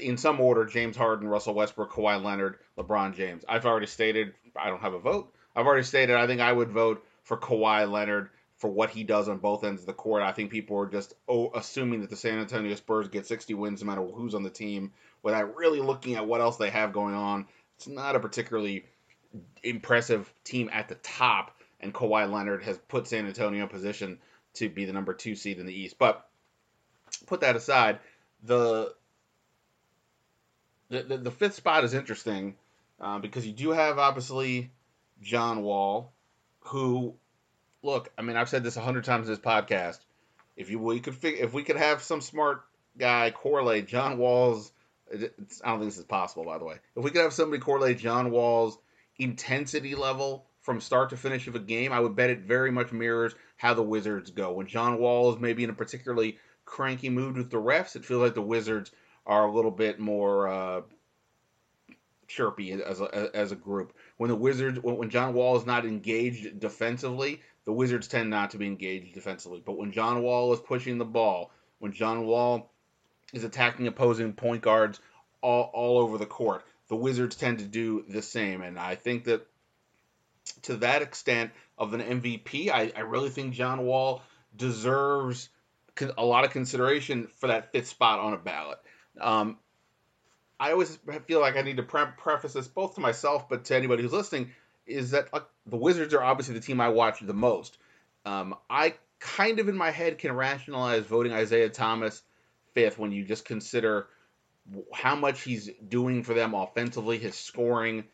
in 0.00 0.16
some 0.16 0.40
order: 0.40 0.64
James 0.64 0.96
Harden, 0.96 1.28
Russell 1.28 1.54
Westbrook, 1.54 1.92
Kawhi 1.92 2.22
Leonard, 2.22 2.58
LeBron 2.78 3.14
James. 3.14 3.44
I've 3.48 3.66
already 3.66 3.86
stated 3.86 4.34
I 4.56 4.68
don't 4.68 4.80
have 4.80 4.94
a 4.94 4.98
vote. 4.98 5.32
I've 5.54 5.66
already 5.66 5.84
stated 5.84 6.16
I 6.16 6.26
think 6.26 6.40
I 6.40 6.52
would 6.52 6.70
vote 6.70 7.04
for 7.24 7.36
Kawhi 7.36 7.90
Leonard 7.90 8.30
for 8.56 8.70
what 8.70 8.90
he 8.90 9.02
does 9.02 9.28
on 9.28 9.38
both 9.38 9.64
ends 9.64 9.82
of 9.82 9.86
the 9.86 9.92
court. 9.92 10.22
I 10.22 10.32
think 10.32 10.50
people 10.50 10.78
are 10.78 10.86
just 10.86 11.14
oh, 11.28 11.50
assuming 11.54 12.00
that 12.02 12.10
the 12.10 12.16
San 12.16 12.38
Antonio 12.38 12.74
Spurs 12.76 13.08
get 13.08 13.26
60 13.26 13.54
wins 13.54 13.82
no 13.82 13.86
matter 13.86 14.02
who's 14.02 14.34
on 14.34 14.44
the 14.44 14.50
team 14.50 14.92
without 15.22 15.56
really 15.56 15.80
looking 15.80 16.14
at 16.14 16.26
what 16.26 16.40
else 16.40 16.56
they 16.56 16.70
have 16.70 16.92
going 16.92 17.14
on. 17.14 17.46
It's 17.76 17.88
not 17.88 18.16
a 18.16 18.20
particularly 18.20 18.84
impressive 19.62 20.32
team 20.44 20.70
at 20.72 20.88
the 20.88 20.94
top, 20.96 21.56
and 21.80 21.92
Kawhi 21.92 22.30
Leonard 22.30 22.62
has 22.62 22.78
put 22.78 23.08
San 23.08 23.26
Antonio 23.26 23.64
in 23.64 23.68
position 23.68 24.18
to 24.54 24.68
be 24.68 24.84
the 24.84 24.92
number 24.92 25.14
two 25.14 25.34
seed 25.34 25.58
in 25.58 25.66
the 25.66 25.74
East. 25.74 25.98
But 25.98 26.24
put 27.26 27.40
that 27.40 27.56
aside, 27.56 27.98
the 28.44 28.94
the, 30.92 31.02
the, 31.02 31.16
the 31.16 31.30
fifth 31.30 31.54
spot 31.54 31.84
is 31.84 31.94
interesting 31.94 32.54
uh, 33.00 33.18
because 33.18 33.46
you 33.46 33.52
do 33.54 33.70
have 33.70 33.98
obviously 33.98 34.70
John 35.22 35.62
Wall, 35.62 36.12
who 36.60 37.14
look, 37.82 38.10
I 38.18 38.22
mean, 38.22 38.36
I've 38.36 38.50
said 38.50 38.62
this 38.62 38.76
a 38.76 38.82
hundred 38.82 39.04
times 39.04 39.26
in 39.26 39.32
this 39.32 39.42
podcast. 39.42 39.98
If 40.54 40.68
you 40.68 40.78
we 40.78 41.00
could 41.00 41.16
fig- 41.16 41.40
if 41.40 41.54
we 41.54 41.64
could 41.64 41.76
have 41.76 42.02
some 42.02 42.20
smart 42.20 42.62
guy 42.98 43.30
correlate 43.30 43.86
John 43.88 44.18
Wall's, 44.18 44.70
I 45.10 45.16
don't 45.16 45.78
think 45.78 45.84
this 45.84 45.98
is 45.98 46.04
possible, 46.04 46.44
by 46.44 46.58
the 46.58 46.66
way. 46.66 46.76
If 46.94 47.02
we 47.02 47.10
could 47.10 47.22
have 47.22 47.32
somebody 47.32 47.60
correlate 47.60 47.98
John 47.98 48.30
Wall's 48.30 48.76
intensity 49.18 49.94
level 49.94 50.44
from 50.60 50.82
start 50.82 51.10
to 51.10 51.16
finish 51.16 51.46
of 51.48 51.54
a 51.54 51.58
game, 51.58 51.90
I 51.90 52.00
would 52.00 52.14
bet 52.14 52.28
it 52.28 52.40
very 52.40 52.70
much 52.70 52.92
mirrors 52.92 53.34
how 53.56 53.72
the 53.72 53.82
Wizards 53.82 54.30
go. 54.30 54.52
When 54.52 54.66
John 54.66 54.98
Wall 54.98 55.32
is 55.32 55.40
maybe 55.40 55.64
in 55.64 55.70
a 55.70 55.74
particularly 55.74 56.38
cranky 56.66 57.08
mood 57.08 57.38
with 57.38 57.50
the 57.50 57.56
refs, 57.56 57.96
it 57.96 58.04
feels 58.04 58.20
like 58.20 58.34
the 58.34 58.42
Wizards 58.42 58.90
are 59.26 59.46
a 59.46 59.52
little 59.52 59.70
bit 59.70 59.98
more 59.98 60.48
uh, 60.48 60.80
chirpy 62.28 62.72
as 62.72 63.00
a, 63.00 63.30
as 63.34 63.52
a 63.52 63.56
group. 63.56 63.94
When 64.16 64.28
the 64.28 64.36
Wizards, 64.36 64.80
when 64.80 65.10
John 65.10 65.34
Wall 65.34 65.56
is 65.56 65.66
not 65.66 65.84
engaged 65.84 66.58
defensively, 66.58 67.40
the 67.64 67.72
Wizards 67.72 68.08
tend 68.08 68.30
not 68.30 68.50
to 68.50 68.58
be 68.58 68.66
engaged 68.66 69.14
defensively. 69.14 69.62
But 69.64 69.78
when 69.78 69.92
John 69.92 70.22
Wall 70.22 70.52
is 70.52 70.60
pushing 70.60 70.98
the 70.98 71.04
ball, 71.04 71.52
when 71.78 71.92
John 71.92 72.26
Wall 72.26 72.72
is 73.32 73.44
attacking 73.44 73.86
opposing 73.86 74.32
point 74.32 74.62
guards 74.62 75.00
all, 75.40 75.70
all 75.72 75.98
over 75.98 76.18
the 76.18 76.26
court, 76.26 76.64
the 76.88 76.96
Wizards 76.96 77.36
tend 77.36 77.58
to 77.58 77.64
do 77.64 78.04
the 78.08 78.22
same. 78.22 78.62
And 78.62 78.78
I 78.78 78.94
think 78.94 79.24
that 79.24 79.46
to 80.62 80.76
that 80.78 81.02
extent 81.02 81.52
of 81.78 81.94
an 81.94 82.00
MVP, 82.00 82.70
I, 82.70 82.92
I 82.96 83.00
really 83.00 83.30
think 83.30 83.54
John 83.54 83.84
Wall 83.84 84.22
deserves 84.56 85.48
a 86.16 86.24
lot 86.24 86.44
of 86.44 86.50
consideration 86.50 87.28
for 87.38 87.48
that 87.48 87.72
fifth 87.72 87.88
spot 87.88 88.20
on 88.20 88.32
a 88.32 88.38
ballot. 88.38 88.78
Um, 89.20 89.58
I 90.58 90.72
always 90.72 90.98
feel 91.26 91.40
like 91.40 91.56
I 91.56 91.62
need 91.62 91.78
to 91.78 91.82
pre- 91.82 92.04
preface 92.16 92.52
this 92.52 92.68
both 92.68 92.94
to 92.94 93.00
myself, 93.00 93.48
but 93.48 93.64
to 93.66 93.76
anybody 93.76 94.02
who's 94.02 94.12
listening, 94.12 94.52
is 94.86 95.10
that 95.10 95.28
the 95.66 95.76
Wizards 95.76 96.14
are 96.14 96.22
obviously 96.22 96.54
the 96.54 96.60
team 96.60 96.80
I 96.80 96.88
watch 96.88 97.20
the 97.20 97.34
most. 97.34 97.78
Um, 98.24 98.54
I 98.70 98.94
kind 99.18 99.58
of 99.58 99.68
in 99.68 99.76
my 99.76 99.90
head 99.90 100.18
can 100.18 100.32
rationalize 100.32 101.04
voting 101.04 101.32
Isaiah 101.32 101.68
Thomas 101.68 102.22
fifth 102.74 102.98
when 102.98 103.12
you 103.12 103.24
just 103.24 103.44
consider 103.44 104.08
how 104.92 105.14
much 105.14 105.42
he's 105.42 105.70
doing 105.88 106.22
for 106.22 106.34
them 106.34 106.54
offensively, 106.54 107.18
his 107.18 107.34
scoring, 107.34 108.04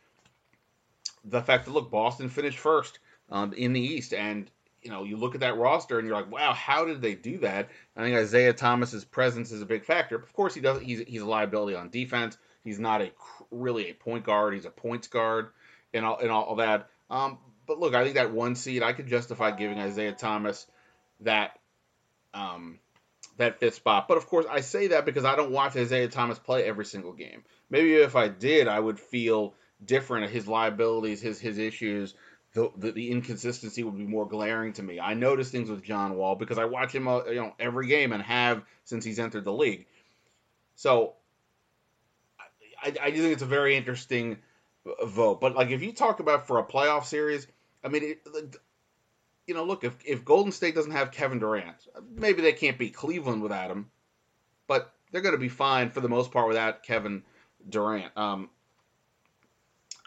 the 1.24 1.42
fact 1.42 1.66
that 1.66 1.72
look, 1.72 1.90
Boston 1.90 2.28
finished 2.28 2.58
first 2.58 2.98
um, 3.30 3.52
in 3.52 3.72
the 3.72 3.80
East, 3.80 4.14
and 4.14 4.50
you 4.88 4.94
know 4.94 5.04
you 5.04 5.18
look 5.18 5.34
at 5.34 5.42
that 5.42 5.58
roster 5.58 5.98
and 5.98 6.08
you're 6.08 6.16
like, 6.16 6.32
wow, 6.32 6.54
how 6.54 6.86
did 6.86 7.02
they 7.02 7.14
do 7.14 7.36
that? 7.38 7.68
I 7.94 8.02
think 8.02 8.16
Isaiah 8.16 8.54
Thomas's 8.54 9.04
presence 9.04 9.52
is 9.52 9.60
a 9.60 9.66
big 9.66 9.84
factor. 9.84 10.16
Of 10.16 10.32
course, 10.32 10.54
he 10.54 10.62
does. 10.62 10.80
He's 10.80 11.00
he's 11.00 11.20
a 11.20 11.26
liability 11.26 11.76
on 11.76 11.90
defense. 11.90 12.38
He's 12.64 12.78
not 12.78 13.02
a 13.02 13.10
really 13.50 13.90
a 13.90 13.92
point 13.92 14.24
guard. 14.24 14.54
He's 14.54 14.64
a 14.64 14.70
points 14.70 15.08
guard, 15.08 15.48
and 15.92 16.06
all 16.06 16.18
and 16.18 16.30
all 16.30 16.56
that. 16.56 16.88
Um, 17.10 17.36
but 17.66 17.78
look, 17.78 17.94
I 17.94 18.02
think 18.02 18.14
that 18.14 18.32
one 18.32 18.54
seed, 18.54 18.82
I 18.82 18.94
could 18.94 19.08
justify 19.08 19.50
giving 19.50 19.78
Isaiah 19.78 20.12
Thomas 20.12 20.66
that 21.20 21.58
um, 22.32 22.78
that 23.36 23.60
fifth 23.60 23.74
spot. 23.74 24.08
But 24.08 24.16
of 24.16 24.26
course, 24.26 24.46
I 24.50 24.62
say 24.62 24.86
that 24.88 25.04
because 25.04 25.26
I 25.26 25.36
don't 25.36 25.50
watch 25.50 25.76
Isaiah 25.76 26.08
Thomas 26.08 26.38
play 26.38 26.64
every 26.64 26.86
single 26.86 27.12
game. 27.12 27.44
Maybe 27.68 27.92
if 27.96 28.16
I 28.16 28.28
did, 28.28 28.68
I 28.68 28.80
would 28.80 28.98
feel 28.98 29.52
different. 29.84 30.30
His 30.30 30.48
liabilities, 30.48 31.20
his 31.20 31.38
his 31.38 31.58
issues, 31.58 32.14
the, 32.54 32.70
the, 32.76 32.92
the 32.92 33.10
inconsistency 33.10 33.82
would 33.84 33.96
be 33.96 34.06
more 34.06 34.26
glaring 34.26 34.72
to 34.74 34.82
me. 34.82 34.98
I 34.98 35.14
notice 35.14 35.50
things 35.50 35.70
with 35.70 35.82
John 35.82 36.16
Wall 36.16 36.34
because 36.34 36.58
I 36.58 36.64
watch 36.64 36.94
him, 36.94 37.06
uh, 37.06 37.24
you 37.26 37.36
know, 37.36 37.54
every 37.58 37.86
game 37.86 38.12
and 38.12 38.22
have 38.22 38.62
since 38.84 39.04
he's 39.04 39.18
entered 39.18 39.44
the 39.44 39.52
league. 39.52 39.86
So 40.76 41.14
I, 42.82 42.94
I 43.02 43.10
do 43.10 43.20
think 43.20 43.32
it's 43.34 43.42
a 43.42 43.46
very 43.46 43.76
interesting 43.76 44.38
vote. 45.04 45.40
But 45.40 45.54
like 45.54 45.70
if 45.70 45.82
you 45.82 45.92
talk 45.92 46.20
about 46.20 46.46
for 46.46 46.58
a 46.58 46.64
playoff 46.64 47.04
series, 47.04 47.46
I 47.84 47.88
mean, 47.88 48.02
it, 48.04 48.56
you 49.46 49.54
know, 49.54 49.64
look 49.64 49.84
if 49.84 49.96
if 50.04 50.24
Golden 50.24 50.52
State 50.52 50.74
doesn't 50.74 50.92
have 50.92 51.10
Kevin 51.10 51.38
Durant, 51.38 51.76
maybe 52.14 52.42
they 52.42 52.52
can't 52.52 52.78
beat 52.78 52.94
Cleveland 52.94 53.42
without 53.42 53.70
him, 53.70 53.90
but 54.66 54.92
they're 55.10 55.22
going 55.22 55.34
to 55.34 55.40
be 55.40 55.48
fine 55.48 55.90
for 55.90 56.00
the 56.00 56.08
most 56.08 56.30
part 56.30 56.48
without 56.48 56.82
Kevin 56.82 57.22
Durant. 57.68 58.16
Um, 58.16 58.50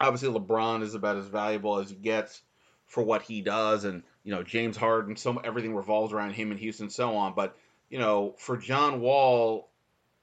obviously, 0.02 0.28
LeBron 0.28 0.82
is 0.82 0.94
about 0.94 1.16
as 1.16 1.26
valuable 1.26 1.78
as 1.78 1.88
he 1.88 1.96
gets 1.96 2.42
for 2.86 3.02
what 3.02 3.22
he 3.22 3.40
does, 3.40 3.84
and 3.84 4.02
you 4.24 4.34
know 4.34 4.42
James 4.42 4.76
Harden, 4.76 5.16
so 5.16 5.38
everything 5.38 5.74
revolves 5.74 6.12
around 6.12 6.32
him 6.32 6.52
in 6.52 6.58
Houston, 6.58 6.90
so 6.90 7.16
on. 7.16 7.34
But 7.34 7.56
you 7.88 7.98
know, 7.98 8.34
for 8.38 8.56
John 8.56 9.00
Wall, 9.00 9.70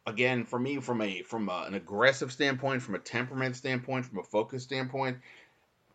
again, 0.06 0.46
for 0.46 0.60
me, 0.60 0.80
from 0.80 1.02
a 1.02 1.24
from 1.24 1.50
a, 1.50 1.64
an 1.68 1.74
aggressive 1.74 2.32
standpoint, 2.32 2.84
from 2.84 2.96
a 2.96 3.00
temperament 3.00 3.56
standpoint, 3.56 4.06
from 4.06 4.20
a 4.20 4.24
focus 4.24 4.64
standpoint, 4.64 5.18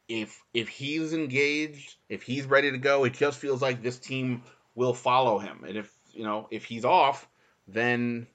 if 0.09 0.43
if 0.53 0.69
he's 0.69 1.12
engaged, 1.12 1.95
if 2.09 2.23
he's 2.23 2.47
ready 2.47 2.73
to 2.73 2.79
go, 2.79 3.05
it 3.05 3.12
just 3.12 3.38
feels 3.38 3.62
like 3.62 3.83
this 3.83 3.99
team 3.99 4.43
will 4.75 4.95
follow 4.95 5.38
him. 5.38 5.64
And 5.67 5.76
if 5.76 5.93
you 6.12 6.25
know 6.25 6.49
if 6.50 6.64
he's 6.64 6.85
off, 6.85 7.29
then 7.69 8.26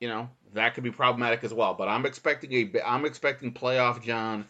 you 0.00 0.08
know 0.08 0.30
that 0.54 0.74
could 0.74 0.84
be 0.84 0.90
problematic 0.90 1.44
as 1.44 1.52
well. 1.52 1.74
But 1.74 1.88
I'm 1.88 2.06
expecting 2.06 2.52
a 2.52 2.80
I'm 2.84 3.04
expecting 3.04 3.52
playoff 3.52 4.02
John 4.02 4.46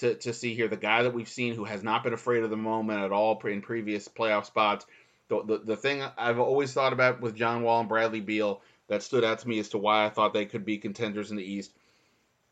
to, 0.00 0.14
to 0.14 0.32
see 0.32 0.54
here 0.54 0.68
the 0.68 0.76
guy 0.76 1.02
that 1.02 1.14
we've 1.14 1.28
seen 1.28 1.54
who 1.54 1.64
has 1.64 1.82
not 1.82 2.02
been 2.02 2.12
afraid 2.12 2.42
of 2.42 2.50
the 2.50 2.56
moment 2.56 3.02
at 3.02 3.12
all 3.12 3.40
in 3.44 3.62
previous 3.62 4.08
playoff 4.08 4.46
spots. 4.46 4.86
The, 5.28 5.42
the, 5.44 5.58
the 5.58 5.76
thing 5.76 6.02
I've 6.18 6.38
always 6.38 6.72
thought 6.72 6.92
about 6.92 7.20
with 7.20 7.36
John 7.36 7.62
Wall 7.62 7.80
and 7.80 7.88
Bradley 7.88 8.20
Beal 8.20 8.60
that 8.88 9.02
stood 9.02 9.24
out 9.24 9.38
to 9.40 9.48
me 9.48 9.58
as 9.60 9.68
to 9.70 9.78
why 9.78 10.04
I 10.04 10.10
thought 10.10 10.34
they 10.34 10.46
could 10.46 10.64
be 10.64 10.78
contenders 10.78 11.30
in 11.30 11.36
the 11.36 11.44
East 11.44 11.72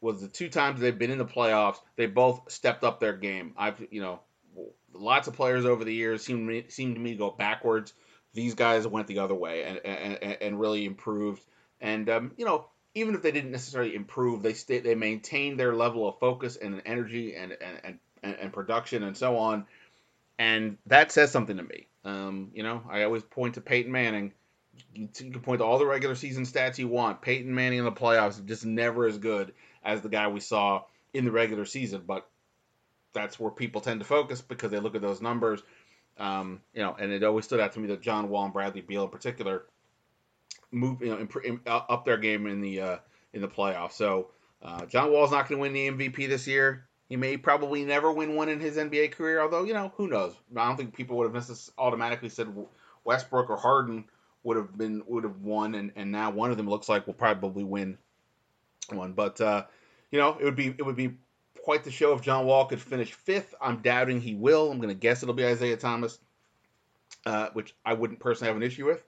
was 0.00 0.20
the 0.20 0.28
two 0.28 0.48
times 0.48 0.80
they've 0.80 0.96
been 0.96 1.10
in 1.10 1.18
the 1.18 1.24
playoffs, 1.24 1.78
they 1.96 2.06
both 2.06 2.50
stepped 2.50 2.84
up 2.84 3.00
their 3.00 3.16
game. 3.16 3.52
I've 3.56 3.84
you 3.90 4.00
know, 4.00 4.20
lots 4.92 5.26
of 5.28 5.34
players 5.34 5.64
over 5.64 5.84
the 5.84 5.94
years 5.94 6.24
seem 6.24 6.64
seem 6.68 6.94
to 6.94 7.00
me 7.00 7.12
to 7.12 7.18
go 7.18 7.30
backwards. 7.30 7.92
These 8.34 8.54
guys 8.54 8.86
went 8.86 9.08
the 9.08 9.18
other 9.18 9.34
way 9.34 9.64
and 9.64 9.78
and, 9.84 10.38
and 10.40 10.60
really 10.60 10.84
improved. 10.84 11.42
And 11.80 12.08
um, 12.08 12.32
you 12.36 12.44
know, 12.44 12.66
even 12.98 13.14
if 13.14 13.22
they 13.22 13.32
didn't 13.32 13.50
necessarily 13.50 13.94
improve, 13.94 14.42
they 14.42 14.54
stay, 14.54 14.80
they 14.80 14.94
maintained 14.94 15.58
their 15.58 15.74
level 15.74 16.08
of 16.08 16.18
focus 16.18 16.56
and 16.56 16.82
energy 16.86 17.34
and 17.34 17.52
and, 17.52 17.98
and, 18.22 18.36
and 18.36 18.52
production 18.52 19.02
and 19.02 19.16
so 19.16 19.38
on. 19.38 19.66
And 20.38 20.78
that 20.86 21.10
says 21.10 21.32
something 21.32 21.56
to 21.56 21.62
me. 21.62 21.88
Um, 22.04 22.50
you 22.54 22.62
know, 22.62 22.82
I 22.88 23.02
always 23.02 23.22
point 23.22 23.54
to 23.54 23.60
Peyton 23.60 23.90
Manning 23.90 24.32
you 24.94 25.08
can 25.08 25.40
point 25.40 25.60
to 25.60 25.64
all 25.64 25.78
the 25.78 25.86
regular 25.86 26.14
season 26.14 26.44
stats 26.44 26.78
you 26.78 26.88
want. 26.88 27.22
Peyton 27.22 27.54
Manning 27.54 27.80
in 27.80 27.84
the 27.84 27.92
playoffs 27.92 28.44
just 28.44 28.64
never 28.64 29.06
as 29.06 29.18
good 29.18 29.52
as 29.84 30.00
the 30.02 30.08
guy 30.08 30.28
we 30.28 30.40
saw 30.40 30.84
in 31.14 31.24
the 31.24 31.30
regular 31.30 31.64
season, 31.64 32.02
but 32.06 32.28
that's 33.12 33.40
where 33.40 33.50
people 33.50 33.80
tend 33.80 34.00
to 34.00 34.06
focus 34.06 34.40
because 34.40 34.70
they 34.70 34.80
look 34.80 34.94
at 34.94 35.02
those 35.02 35.22
numbers. 35.22 35.62
Um, 36.18 36.60
you 36.74 36.82
know, 36.82 36.96
and 36.98 37.12
it 37.12 37.22
always 37.22 37.44
stood 37.44 37.60
out 37.60 37.72
to 37.74 37.80
me 37.80 37.88
that 37.88 38.02
John 38.02 38.28
Wall 38.28 38.44
and 38.44 38.52
Bradley 38.52 38.80
Beal 38.80 39.04
in 39.04 39.10
particular 39.10 39.64
move 40.70 41.00
you 41.00 41.08
know 41.08 41.26
imp- 41.44 41.62
up 41.66 42.04
their 42.04 42.18
game 42.18 42.46
in 42.46 42.60
the 42.60 42.80
uh, 42.80 42.96
in 43.32 43.40
the 43.40 43.48
playoffs. 43.48 43.92
So 43.92 44.30
uh, 44.62 44.86
John 44.86 45.12
Wall's 45.12 45.30
not 45.30 45.48
going 45.48 45.58
to 45.58 45.62
win 45.62 45.72
the 45.72 46.08
MVP 46.08 46.28
this 46.28 46.46
year. 46.46 46.88
He 47.08 47.16
may 47.16 47.36
probably 47.36 47.84
never 47.84 48.12
win 48.12 48.34
one 48.34 48.50
in 48.50 48.60
his 48.60 48.76
NBA 48.76 49.12
career, 49.12 49.40
although 49.40 49.64
you 49.64 49.72
know 49.72 49.92
who 49.96 50.08
knows. 50.08 50.34
I 50.54 50.66
don't 50.66 50.76
think 50.76 50.94
people 50.94 51.16
would 51.18 51.32
have 51.32 51.58
automatically 51.78 52.28
said 52.28 52.54
Westbrook 53.04 53.48
or 53.48 53.56
Harden 53.56 54.04
would 54.42 54.56
have 54.56 54.76
been 54.76 55.02
would 55.06 55.24
have 55.24 55.40
won, 55.40 55.74
and, 55.74 55.92
and 55.96 56.12
now 56.12 56.30
one 56.30 56.50
of 56.50 56.56
them 56.56 56.68
looks 56.68 56.88
like 56.88 57.06
will 57.06 57.14
probably 57.14 57.64
win 57.64 57.96
one. 58.90 59.12
But 59.12 59.40
uh, 59.40 59.64
you 60.10 60.18
know, 60.18 60.36
it 60.38 60.44
would 60.44 60.56
be 60.56 60.66
it 60.66 60.82
would 60.84 60.96
be 60.96 61.16
quite 61.62 61.84
the 61.84 61.90
show 61.90 62.12
if 62.14 62.22
John 62.22 62.46
Wall 62.46 62.66
could 62.66 62.80
finish 62.80 63.12
fifth. 63.12 63.54
I'm 63.60 63.82
doubting 63.82 64.20
he 64.20 64.34
will. 64.34 64.70
I'm 64.70 64.78
going 64.78 64.88
to 64.88 64.94
guess 64.94 65.22
it'll 65.22 65.34
be 65.34 65.44
Isaiah 65.46 65.76
Thomas, 65.76 66.18
uh, 67.26 67.48
which 67.52 67.74
I 67.84 67.94
wouldn't 67.94 68.20
personally 68.20 68.48
have 68.48 68.56
an 68.56 68.62
issue 68.62 68.86
with, 68.86 69.02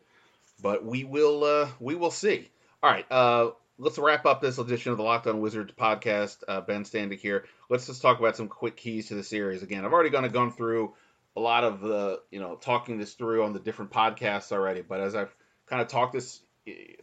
but 0.62 0.84
we 0.84 1.04
will 1.04 1.44
uh, 1.44 1.68
we 1.78 1.94
will 1.94 2.10
see. 2.10 2.50
All 2.82 2.90
right, 2.90 3.06
uh, 3.10 3.50
let's 3.78 3.98
wrap 3.98 4.26
up 4.26 4.40
this 4.40 4.58
edition 4.58 4.92
of 4.92 4.98
the 4.98 5.04
Locked 5.04 5.26
On 5.26 5.40
Wizards 5.40 5.72
podcast. 5.78 6.38
Uh, 6.46 6.60
ben 6.60 6.84
Standig 6.84 7.20
here. 7.20 7.44
Let's 7.68 7.86
just 7.86 8.02
talk 8.02 8.18
about 8.18 8.36
some 8.36 8.48
quick 8.48 8.76
keys 8.76 9.08
to 9.08 9.14
the 9.14 9.24
series. 9.24 9.62
Again, 9.62 9.84
I've 9.84 9.92
already 9.92 10.10
kind 10.10 10.26
of 10.26 10.32
gone 10.32 10.52
through 10.52 10.94
a 11.36 11.40
lot 11.40 11.64
of 11.64 11.80
the 11.80 12.20
you 12.30 12.40
know 12.40 12.56
talking 12.56 12.98
this 12.98 13.14
through 13.14 13.44
on 13.44 13.52
the 13.52 13.60
different 13.60 13.90
podcasts 13.90 14.52
already. 14.52 14.82
But 14.82 15.00
as 15.00 15.14
I've 15.14 15.34
kind 15.66 15.82
of 15.82 15.88
talked 15.88 16.12
this 16.12 16.40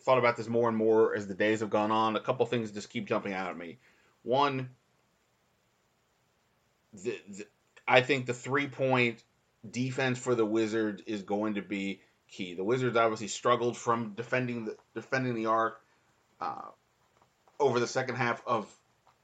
thought 0.01 0.17
about 0.17 0.37
this 0.37 0.47
more 0.47 0.69
and 0.69 0.77
more 0.77 1.15
as 1.15 1.27
the 1.27 1.33
days 1.33 1.61
have 1.61 1.69
gone 1.69 1.91
on. 1.91 2.15
A 2.15 2.19
couple 2.19 2.45
things 2.45 2.71
just 2.71 2.89
keep 2.89 3.07
jumping 3.07 3.33
out 3.33 3.49
at 3.49 3.57
me. 3.57 3.79
One, 4.23 4.69
the, 6.93 7.17
the, 7.29 7.45
I 7.87 8.01
think 8.01 8.25
the 8.25 8.33
three 8.33 8.67
point 8.67 9.23
defense 9.69 10.19
for 10.19 10.35
the 10.35 10.45
Wizards 10.45 11.01
is 11.07 11.23
going 11.23 11.55
to 11.55 11.61
be 11.61 12.01
key. 12.29 12.53
The 12.53 12.63
Wizards 12.63 12.97
obviously 12.97 13.27
struggled 13.27 13.77
from 13.77 14.13
defending 14.15 14.65
the 14.65 14.77
defending 14.93 15.35
the 15.35 15.47
arc 15.47 15.81
uh, 16.41 16.61
over 17.59 17.79
the 17.79 17.87
second 17.87 18.15
half 18.15 18.41
of, 18.45 18.71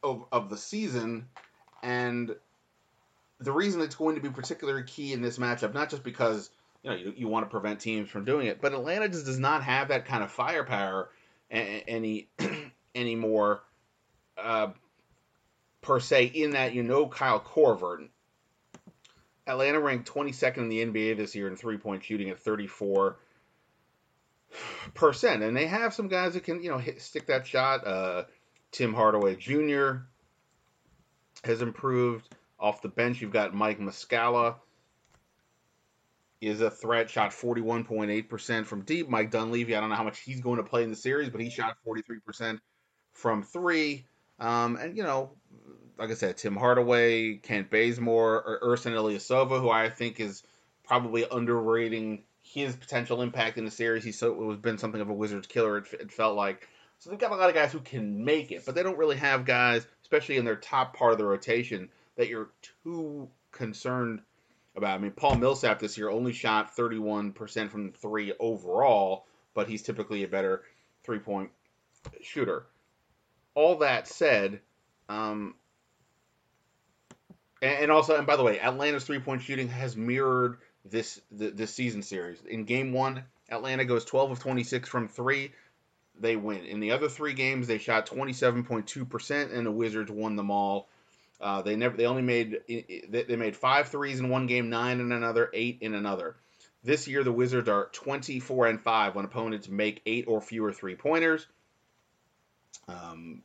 of 0.01 0.25
of 0.31 0.49
the 0.49 0.57
season, 0.57 1.27
and 1.81 2.35
the 3.39 3.51
reason 3.51 3.81
it's 3.81 3.95
going 3.95 4.15
to 4.15 4.21
be 4.21 4.29
particularly 4.29 4.83
key 4.83 5.13
in 5.13 5.21
this 5.21 5.37
matchup, 5.37 5.73
not 5.73 5.89
just 5.89 6.03
because 6.03 6.49
you 6.83 6.89
know 6.89 6.95
you, 6.95 7.13
you 7.15 7.27
want 7.27 7.45
to 7.45 7.49
prevent 7.49 7.79
teams 7.79 8.09
from 8.09 8.25
doing 8.25 8.47
it, 8.47 8.61
but 8.61 8.73
Atlanta 8.73 9.09
just 9.09 9.25
does 9.25 9.39
not 9.39 9.63
have 9.63 9.89
that 9.89 10.05
kind 10.05 10.23
of 10.23 10.31
firepower 10.31 11.09
any 11.51 12.27
anymore 12.95 13.63
uh, 14.37 14.67
per 15.81 15.99
se. 15.99 16.25
In 16.25 16.51
that 16.51 16.73
you 16.73 16.83
know 16.83 17.07
Kyle 17.07 17.39
Korver. 17.39 18.07
Atlanta 19.45 19.79
ranked 19.79 20.11
22nd 20.11 20.57
in 20.57 20.69
the 20.69 20.85
NBA 20.85 21.17
this 21.17 21.35
year 21.35 21.47
in 21.47 21.55
three 21.55 21.77
point 21.77 22.03
shooting 22.03 22.29
at 22.29 22.39
34 22.39 23.17
percent, 24.93 25.43
and 25.43 25.57
they 25.57 25.65
have 25.65 25.93
some 25.93 26.07
guys 26.07 26.33
that 26.35 26.43
can 26.43 26.61
you 26.63 26.69
know 26.69 26.77
hit, 26.77 27.01
stick 27.01 27.27
that 27.27 27.47
shot. 27.47 27.85
Uh, 27.85 28.23
Tim 28.71 28.93
Hardaway 28.93 29.35
Jr. 29.35 30.05
has 31.43 31.61
improved 31.61 32.27
off 32.59 32.81
the 32.81 32.89
bench. 32.89 33.21
You've 33.21 33.31
got 33.31 33.53
Mike 33.53 33.79
Muscala 33.79 34.55
is 36.49 36.61
a 36.61 36.69
threat, 36.69 37.09
shot 37.09 37.31
41.8% 37.31 38.65
from 38.65 38.81
deep. 38.81 39.09
Mike 39.09 39.31
Dunleavy, 39.31 39.75
I 39.75 39.79
don't 39.79 39.89
know 39.89 39.95
how 39.95 40.03
much 40.03 40.19
he's 40.19 40.41
going 40.41 40.57
to 40.57 40.63
play 40.63 40.83
in 40.83 40.89
the 40.89 40.95
series, 40.95 41.29
but 41.29 41.41
he 41.41 41.49
shot 41.49 41.77
43% 41.87 42.59
from 43.13 43.43
three. 43.43 44.05
Um, 44.39 44.75
and, 44.75 44.97
you 44.97 45.03
know, 45.03 45.31
like 45.97 46.11
I 46.11 46.15
said, 46.15 46.37
Tim 46.37 46.55
Hardaway, 46.55 47.35
Kent 47.35 47.69
Bazemore, 47.69 48.41
or 48.41 48.59
Ersan 48.63 48.93
Ilyasova, 48.93 49.59
who 49.59 49.69
I 49.69 49.89
think 49.89 50.19
is 50.19 50.43
probably 50.85 51.25
underrating 51.29 52.23
his 52.41 52.75
potential 52.75 53.21
impact 53.21 53.57
in 53.57 53.65
the 53.65 53.71
series. 53.71 54.03
He's 54.03 54.17
so, 54.17 54.51
it 54.51 54.61
been 54.61 54.77
something 54.77 55.01
of 55.01 55.09
a 55.09 55.13
Wizards 55.13 55.47
killer, 55.47 55.79
it, 55.79 55.87
it 55.93 56.11
felt 56.11 56.35
like. 56.35 56.67
So 56.99 57.09
they've 57.09 57.19
got 57.19 57.31
a 57.31 57.35
lot 57.35 57.49
of 57.49 57.55
guys 57.55 57.71
who 57.71 57.79
can 57.79 58.23
make 58.23 58.51
it, 58.51 58.65
but 58.65 58.75
they 58.75 58.83
don't 58.83 58.97
really 58.97 59.17
have 59.17 59.45
guys, 59.45 59.85
especially 60.03 60.37
in 60.37 60.45
their 60.45 60.55
top 60.55 60.95
part 60.95 61.11
of 61.11 61.17
the 61.17 61.25
rotation, 61.25 61.89
that 62.15 62.27
you're 62.27 62.49
too 62.83 63.29
concerned 63.51 64.21
about. 64.75 64.95
I 64.95 64.97
mean, 64.99 65.11
Paul 65.11 65.35
Millsap 65.35 65.79
this 65.79 65.97
year 65.97 66.09
only 66.09 66.33
shot 66.33 66.75
31% 66.75 67.69
from 67.69 67.91
three 67.91 68.33
overall, 68.39 69.25
but 69.53 69.67
he's 69.67 69.83
typically 69.83 70.23
a 70.23 70.27
better 70.27 70.63
three 71.03 71.19
point 71.19 71.51
shooter. 72.21 72.65
All 73.55 73.79
that 73.79 74.07
said, 74.07 74.61
um, 75.09 75.55
and, 77.63 77.91
also, 77.91 78.15
and 78.15 78.27
by 78.27 78.35
the 78.35 78.43
way, 78.43 78.59
Atlanta's 78.59 79.03
three 79.03 79.19
point 79.19 79.41
shooting 79.41 79.69
has 79.69 79.95
mirrored 79.95 80.57
this 80.85 81.21
this 81.31 81.73
season 81.73 82.01
series. 82.01 82.39
In 82.47 82.65
game 82.65 82.93
one, 82.93 83.23
Atlanta 83.49 83.85
goes 83.85 84.05
12 84.05 84.31
of 84.31 84.39
26 84.39 84.89
from 84.89 85.07
three. 85.07 85.51
They 86.19 86.35
win. 86.35 86.65
In 86.65 86.79
the 86.79 86.91
other 86.91 87.09
three 87.09 87.33
games, 87.33 87.67
they 87.67 87.79
shot 87.79 88.05
27.2%, 88.05 89.53
and 89.53 89.65
the 89.65 89.71
Wizards 89.71 90.11
won 90.11 90.35
them 90.35 90.51
all 90.51 90.87
uh, 91.43 91.61
they 91.61 91.75
never. 91.75 91.97
They 91.97 92.05
only 92.05 92.21
made. 92.21 92.61
They 92.67 93.35
made 93.35 93.57
five 93.57 93.89
threes 93.89 94.21
in 94.21 94.29
one 94.29 94.47
game, 94.47 94.69
nine 94.69 95.01
in 95.01 95.11
another, 95.11 95.49
eight 95.53 95.79
in 95.81 95.93
another. 95.93 96.37
This 96.85 97.05
year, 97.07 97.23
the 97.23 97.33
Wizards 97.33 97.67
are 97.67 97.89
24 97.91 98.67
and 98.67 98.81
five 98.81 99.13
when 99.13 99.25
opponents 99.25 99.67
make 99.67 100.01
eight 100.05 100.25
or 100.27 100.39
fewer 100.39 100.71
three 100.71 100.95
pointers. 100.95 101.45
Um, 102.87 103.43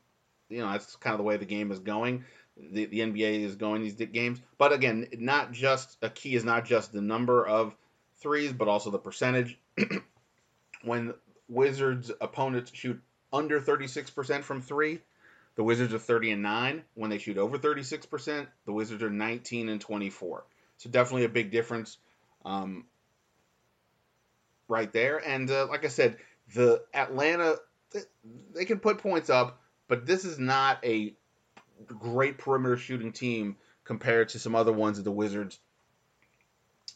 you 0.49 0.61
know 0.61 0.71
that's 0.71 0.95
kind 0.97 1.13
of 1.13 1.19
the 1.19 1.25
way 1.25 1.37
the 1.39 1.45
game 1.45 1.73
is 1.73 1.81
going. 1.81 2.25
The, 2.61 2.87
the 2.87 3.01
NBA 3.01 3.45
is 3.45 3.57
going 3.57 3.83
these 3.83 3.95
games, 3.95 4.41
but 4.59 4.73
again, 4.73 5.07
not 5.19 5.53
just 5.53 5.97
a 6.03 6.11
key 6.11 6.35
is 6.35 6.45
not 6.45 6.65
just 6.65 6.93
the 6.93 7.01
number 7.01 7.47
of 7.47 7.75
threes, 8.17 8.53
but 8.53 8.69
also 8.69 8.91
the 8.91 8.99
percentage. 8.99 9.59
when 10.83 11.15
Wizards 11.49 12.11
opponents 12.21 12.73
shoot 12.75 13.01
under 13.33 13.61
36% 13.61 14.43
from 14.43 14.61
three, 14.61 15.01
the 15.55 15.65
Wizards 15.65 15.95
are 15.95 15.99
30 15.99 16.33
and 16.33 16.43
9 16.43 16.83
when 16.95 17.11
they 17.11 17.19
shoot 17.19 17.39
over 17.39 17.59
36%. 17.59 18.47
The 18.65 18.73
Wizards 18.73 19.03
are 19.03 19.11
19 19.11 19.69
and 19.69 19.81
24. 19.81 20.45
So 20.79 20.91
definitely 20.91 21.25
a 21.25 21.29
big 21.29 21.51
difference 21.51 21.99
um, 22.45 22.85
right 24.69 24.93
there. 24.93 25.19
And 25.19 25.51
uh, 25.51 25.67
like 25.69 25.85
I 25.85 25.89
said, 25.89 26.17
the 26.55 26.83
Atlanta 26.95 27.57
they 28.55 28.65
can 28.65 28.79
put 28.79 28.99
points 28.99 29.31
up, 29.31 29.61
but 29.89 30.07
this 30.07 30.25
is 30.25 30.39
not 30.39 30.85
a 30.85 31.15
great 31.87 32.39
perimeter 32.39 32.77
shooting 32.77 33.13
team 33.13 33.57
compared 33.85 34.31
to 34.31 34.39
some 34.39 34.55
other 34.55 34.73
ones 34.73 34.97
that 34.97 35.05
the 35.05 35.13
Wizards 35.13 35.59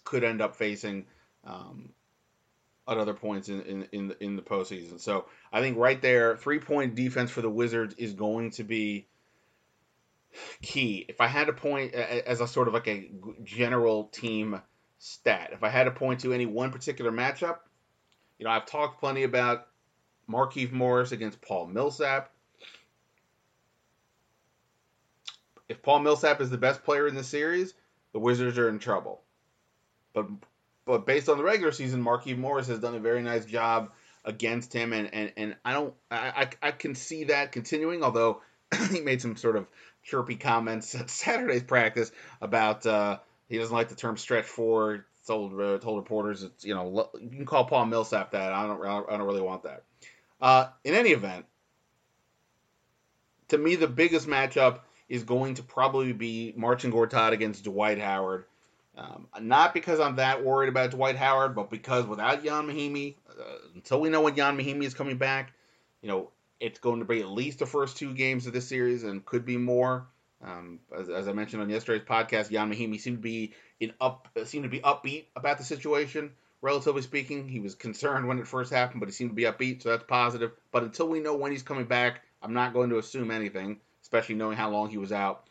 could 0.05 0.25
end 0.25 0.41
up 0.41 0.57
facing. 0.57 1.07
Um, 1.45 1.91
at 2.89 2.99
other 2.99 3.15
points 3.15 3.49
in 3.49 3.63
in 3.63 3.89
in 3.93 4.09
the, 4.09 4.25
in 4.25 4.37
the 4.37 4.43
postseason. 4.43 5.01
So 5.01 5.27
I 5.53 5.61
think 5.61 5.79
right 5.79 6.01
there, 6.01 6.37
three 6.37 6.59
point 6.59 6.95
defense 6.95 7.31
for 7.31 7.43
the 7.43 7.51
Wizards 7.51 7.95
is 7.97 8.13
going 8.13 8.51
to 8.53 8.65
be 8.65 9.07
key. 10.61 11.05
If 11.09 11.21
I 11.21 11.27
had 11.27 11.47
to 11.47 11.53
point 11.53 11.95
as 11.95 12.41
a 12.41 12.49
sort 12.49 12.69
of 12.69 12.75
like 12.75 12.89
a 12.89 13.11
general 13.45 14.05
team 14.05 14.61
stat, 14.99 15.51
if 15.53 15.63
I 15.63 15.69
had 15.69 15.85
to 15.85 15.91
point 15.91 16.21
to 16.21 16.33
any 16.33 16.47
one 16.47 16.73
particular 16.73 17.13
matchup, 17.13 17.59
you 18.39 18.45
know, 18.45 18.51
I've 18.51 18.67
talked 18.67 19.01
plenty 19.01 19.23
about 19.23 19.69
Markieff 20.29 20.73
Morris 20.73 21.13
against 21.13 21.41
Paul 21.41 21.67
Millsap. 21.67 22.33
If 25.73 25.83
Paul 25.83 26.01
Millsap 26.01 26.43
is 26.43 26.51
the 26.51 26.59
best 26.59 26.85
player 26.85 27.09
in 27.09 27.15
the 27.15 27.25
series, 27.25 27.73
the 28.13 28.19
Wizards 28.19 28.59
are 28.59 28.69
in 28.69 28.79
trouble. 28.79 29.23
But 30.13 30.27
but 30.85 31.07
based 31.07 31.31
on 31.31 31.39
the 31.39 31.45
regular 31.45 31.73
season, 31.73 32.05
Markieff 32.05 32.37
Morris 32.37 32.67
has 32.67 32.79
done 32.79 32.95
a 32.95 33.01
very 33.01 33.23
nice 33.23 33.47
job 33.47 33.91
against 34.23 34.75
him, 34.75 34.93
and 34.93 35.09
and, 35.15 35.33
and 35.39 35.57
I 35.65 35.73
don't 35.73 35.95
I, 36.11 36.51
I 36.61 36.73
can 36.73 36.95
see 36.95 37.25
that 37.25 37.53
continuing. 37.53 38.03
Although 38.03 38.43
he 38.91 39.01
made 39.01 39.23
some 39.23 39.37
sort 39.37 39.57
of 39.57 39.67
chirpy 40.03 40.37
comments 40.37 40.95
at 40.95 41.09
Saturday's 41.25 41.63
practice 41.63 42.13
about 42.43 42.85
uh, 42.85 43.21
he 43.49 43.57
doesn't 43.57 43.75
like 43.75 43.89
the 43.89 43.97
term 43.97 44.19
stretch 44.19 44.45
four. 44.45 45.07
Told 45.27 45.59
uh, 45.59 45.79
told 45.79 45.99
reporters, 45.99 46.43
it's, 46.43 46.67
you 46.67 46.75
know, 46.75 47.09
you 47.19 47.31
can 47.31 47.47
call 47.47 47.65
Paul 47.65 47.87
Millsap 47.87 48.33
that. 48.33 48.53
I 48.53 48.67
don't 48.67 48.85
I 48.85 49.17
don't 49.17 49.27
really 49.27 49.41
want 49.41 49.63
that. 49.63 49.85
Uh, 50.39 50.67
in 50.85 50.93
any 50.93 51.11
event, 51.13 51.47
to 53.49 53.57
me, 53.57 53.77
the 53.77 53.87
biggest 53.87 54.27
matchup 54.27 54.81
is 55.13 55.25
going 55.25 55.53
to 55.53 55.63
probably 55.63 56.15
be 56.15 56.55
Marcin 56.57 56.91
Gortat 56.91 57.33
against 57.33 57.65
Dwight 57.65 57.99
Howard. 57.99 58.47
Um, 58.97 59.27
not 59.43 59.75
because 59.75 60.01
I'm 60.01 60.17
that 60.17 60.43
worried 60.43 60.71
about 60.71 60.93
Dwight 60.93 61.17
Howard, 61.17 61.55
but 61.55 61.69
because 61.69 62.07
without 62.07 62.43
Ian 62.43 62.67
Mahinmi, 62.67 63.17
uh, 63.29 63.43
until 63.75 64.01
we 64.01 64.09
know 64.09 64.23
when 64.23 64.39
Ian 64.39 64.57
Mahinmi 64.57 64.85
is 64.85 64.95
coming 64.95 65.19
back, 65.19 65.53
you 66.01 66.09
know, 66.09 66.31
it's 66.61 66.79
going 66.79 67.01
to 67.01 67.05
be 67.05 67.21
at 67.21 67.29
least 67.29 67.59
the 67.59 67.67
first 67.67 67.99
two 67.99 68.15
games 68.15 68.47
of 68.47 68.55
this 68.55 68.67
series 68.67 69.05
and 69.05 69.23
could 69.27 69.45
be 69.45 69.59
more. 69.59 70.07
Um, 70.43 70.81
as, 70.99 71.11
as, 71.11 71.29
I 71.29 71.35
mentioned 71.35 71.61
on 71.61 71.69
yesterday's 71.69 72.09
podcast, 72.09 72.51
Ian 72.51 72.73
Mahinmi 72.73 72.99
seemed 72.99 73.19
to 73.19 73.23
be 73.23 73.53
in 73.81 73.93
up 74.01 74.29
seemed 74.45 74.65
to 74.65 74.71
be 74.71 74.81
upbeat 74.81 75.27
about 75.37 75.59
the 75.59 75.65
situation. 75.65 76.31
Relatively 76.63 77.03
speaking, 77.03 77.49
he 77.49 77.61
was 77.61 77.75
concerned 77.75 78.27
when 78.27 78.39
it 78.39 78.47
first 78.47 78.73
happened, 78.73 79.01
but 79.01 79.11
he 79.11 79.13
seemed 79.13 79.31
to 79.31 79.35
be 79.35 79.43
upbeat, 79.43 79.83
so 79.83 79.91
that's 79.91 80.05
positive. 80.05 80.53
But 80.71 80.85
until 80.85 81.09
we 81.09 81.21
know 81.21 81.37
when 81.37 81.53
he's 81.53 81.63
coming 81.63 81.85
back, 81.85 82.23
I'm 82.43 82.55
not 82.55 82.73
going 82.73 82.89
to 82.91 82.99
assume 82.99 83.31
anything, 83.31 83.79
especially 84.13 84.35
knowing 84.35 84.59
how 84.59 84.71
long 84.71 84.91
he 84.91 84.99
was 84.99 85.11
out 85.11 85.45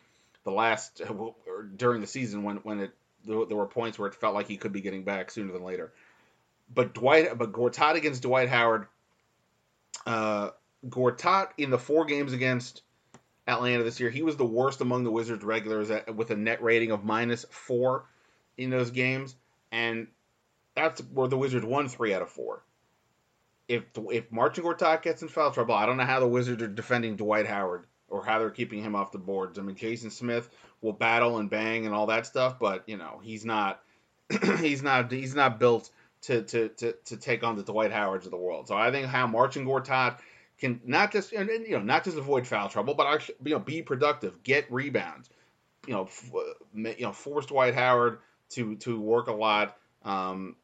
the 0.44 0.52
last 0.52 1.02
during 1.76 2.00
the 2.00 2.06
season 2.06 2.44
when 2.44 2.56
when 2.58 2.78
it 2.78 2.92
there, 3.24 3.44
there 3.44 3.56
were 3.56 3.66
points 3.66 3.98
where 3.98 4.08
it 4.08 4.14
felt 4.14 4.34
like 4.34 4.46
he 4.46 4.56
could 4.56 4.72
be 4.72 4.80
getting 4.80 5.04
back 5.04 5.30
sooner 5.30 5.52
than 5.52 5.62
later. 5.62 5.92
But 6.72 6.94
Dwight, 6.94 7.36
but 7.36 7.52
Gortat 7.52 7.94
against 7.94 8.22
Dwight 8.22 8.48
Howard, 8.48 8.86
uh, 10.06 10.50
Gortat 10.88 11.50
in 11.58 11.70
the 11.70 11.78
four 11.78 12.04
games 12.04 12.32
against 12.32 12.82
Atlanta 13.46 13.84
this 13.84 14.00
year, 14.00 14.10
he 14.10 14.22
was 14.22 14.36
the 14.36 14.44
worst 14.44 14.80
among 14.80 15.04
the 15.04 15.10
Wizards 15.10 15.44
regulars 15.44 15.90
at, 15.90 16.14
with 16.14 16.30
a 16.30 16.36
net 16.36 16.62
rating 16.62 16.90
of 16.90 17.04
minus 17.04 17.44
four 17.50 18.06
in 18.56 18.70
those 18.70 18.90
games, 18.90 19.36
and 19.70 20.08
that's 20.74 21.00
where 21.00 21.28
the 21.28 21.38
Wizards 21.38 21.66
won 21.66 21.88
three 21.88 22.14
out 22.14 22.22
of 22.22 22.30
four. 22.30 22.62
If 23.68 23.84
if 24.10 24.32
Marcin 24.32 24.64
Gortat 24.64 25.02
gets 25.02 25.22
in 25.22 25.28
foul 25.28 25.52
trouble, 25.52 25.74
I 25.74 25.86
don't 25.86 25.96
know 25.96 26.04
how 26.04 26.20
the 26.20 26.28
Wizards 26.28 26.62
are 26.62 26.68
defending 26.68 27.16
Dwight 27.16 27.46
Howard 27.46 27.86
or 28.12 28.22
how 28.24 28.38
they're 28.38 28.50
keeping 28.50 28.82
him 28.82 28.94
off 28.94 29.10
the 29.10 29.18
boards. 29.18 29.58
I 29.58 29.62
mean, 29.62 29.74
Jason 29.74 30.10
Smith 30.10 30.50
will 30.82 30.92
battle 30.92 31.38
and 31.38 31.48
bang 31.48 31.86
and 31.86 31.94
all 31.94 32.06
that 32.06 32.26
stuff, 32.26 32.58
but 32.58 32.84
you 32.86 32.98
know 32.98 33.20
he's 33.22 33.44
not 33.44 33.82
he's 34.58 34.82
not 34.82 35.10
he's 35.10 35.34
not 35.34 35.58
built 35.58 35.90
to, 36.22 36.42
to 36.42 36.68
to 36.68 36.92
to 37.06 37.16
take 37.16 37.42
on 37.42 37.56
the 37.56 37.62
Dwight 37.62 37.90
Howards 37.90 38.26
of 38.26 38.30
the 38.30 38.36
world. 38.36 38.68
So 38.68 38.76
I 38.76 38.90
think 38.90 39.06
how 39.06 39.26
Marcin 39.26 39.64
Gortat 39.64 40.18
can 40.58 40.80
not 40.84 41.10
just 41.10 41.32
and 41.32 41.48
you 41.48 41.70
know 41.70 41.80
not 41.80 42.04
just 42.04 42.18
avoid 42.18 42.46
foul 42.46 42.68
trouble, 42.68 42.94
but 42.94 43.06
actually 43.06 43.36
you 43.44 43.52
know 43.52 43.58
be 43.58 43.82
productive, 43.82 44.42
get 44.42 44.70
rebounds, 44.70 45.30
you 45.86 45.94
know 45.94 46.04
f- 46.04 46.30
you 46.74 46.96
know 47.00 47.12
force 47.12 47.46
Dwight 47.46 47.74
Howard 47.74 48.18
to 48.50 48.76
to 48.76 49.00
work 49.00 49.28
a 49.28 49.32
lot. 49.32 49.76
Um, 50.04 50.56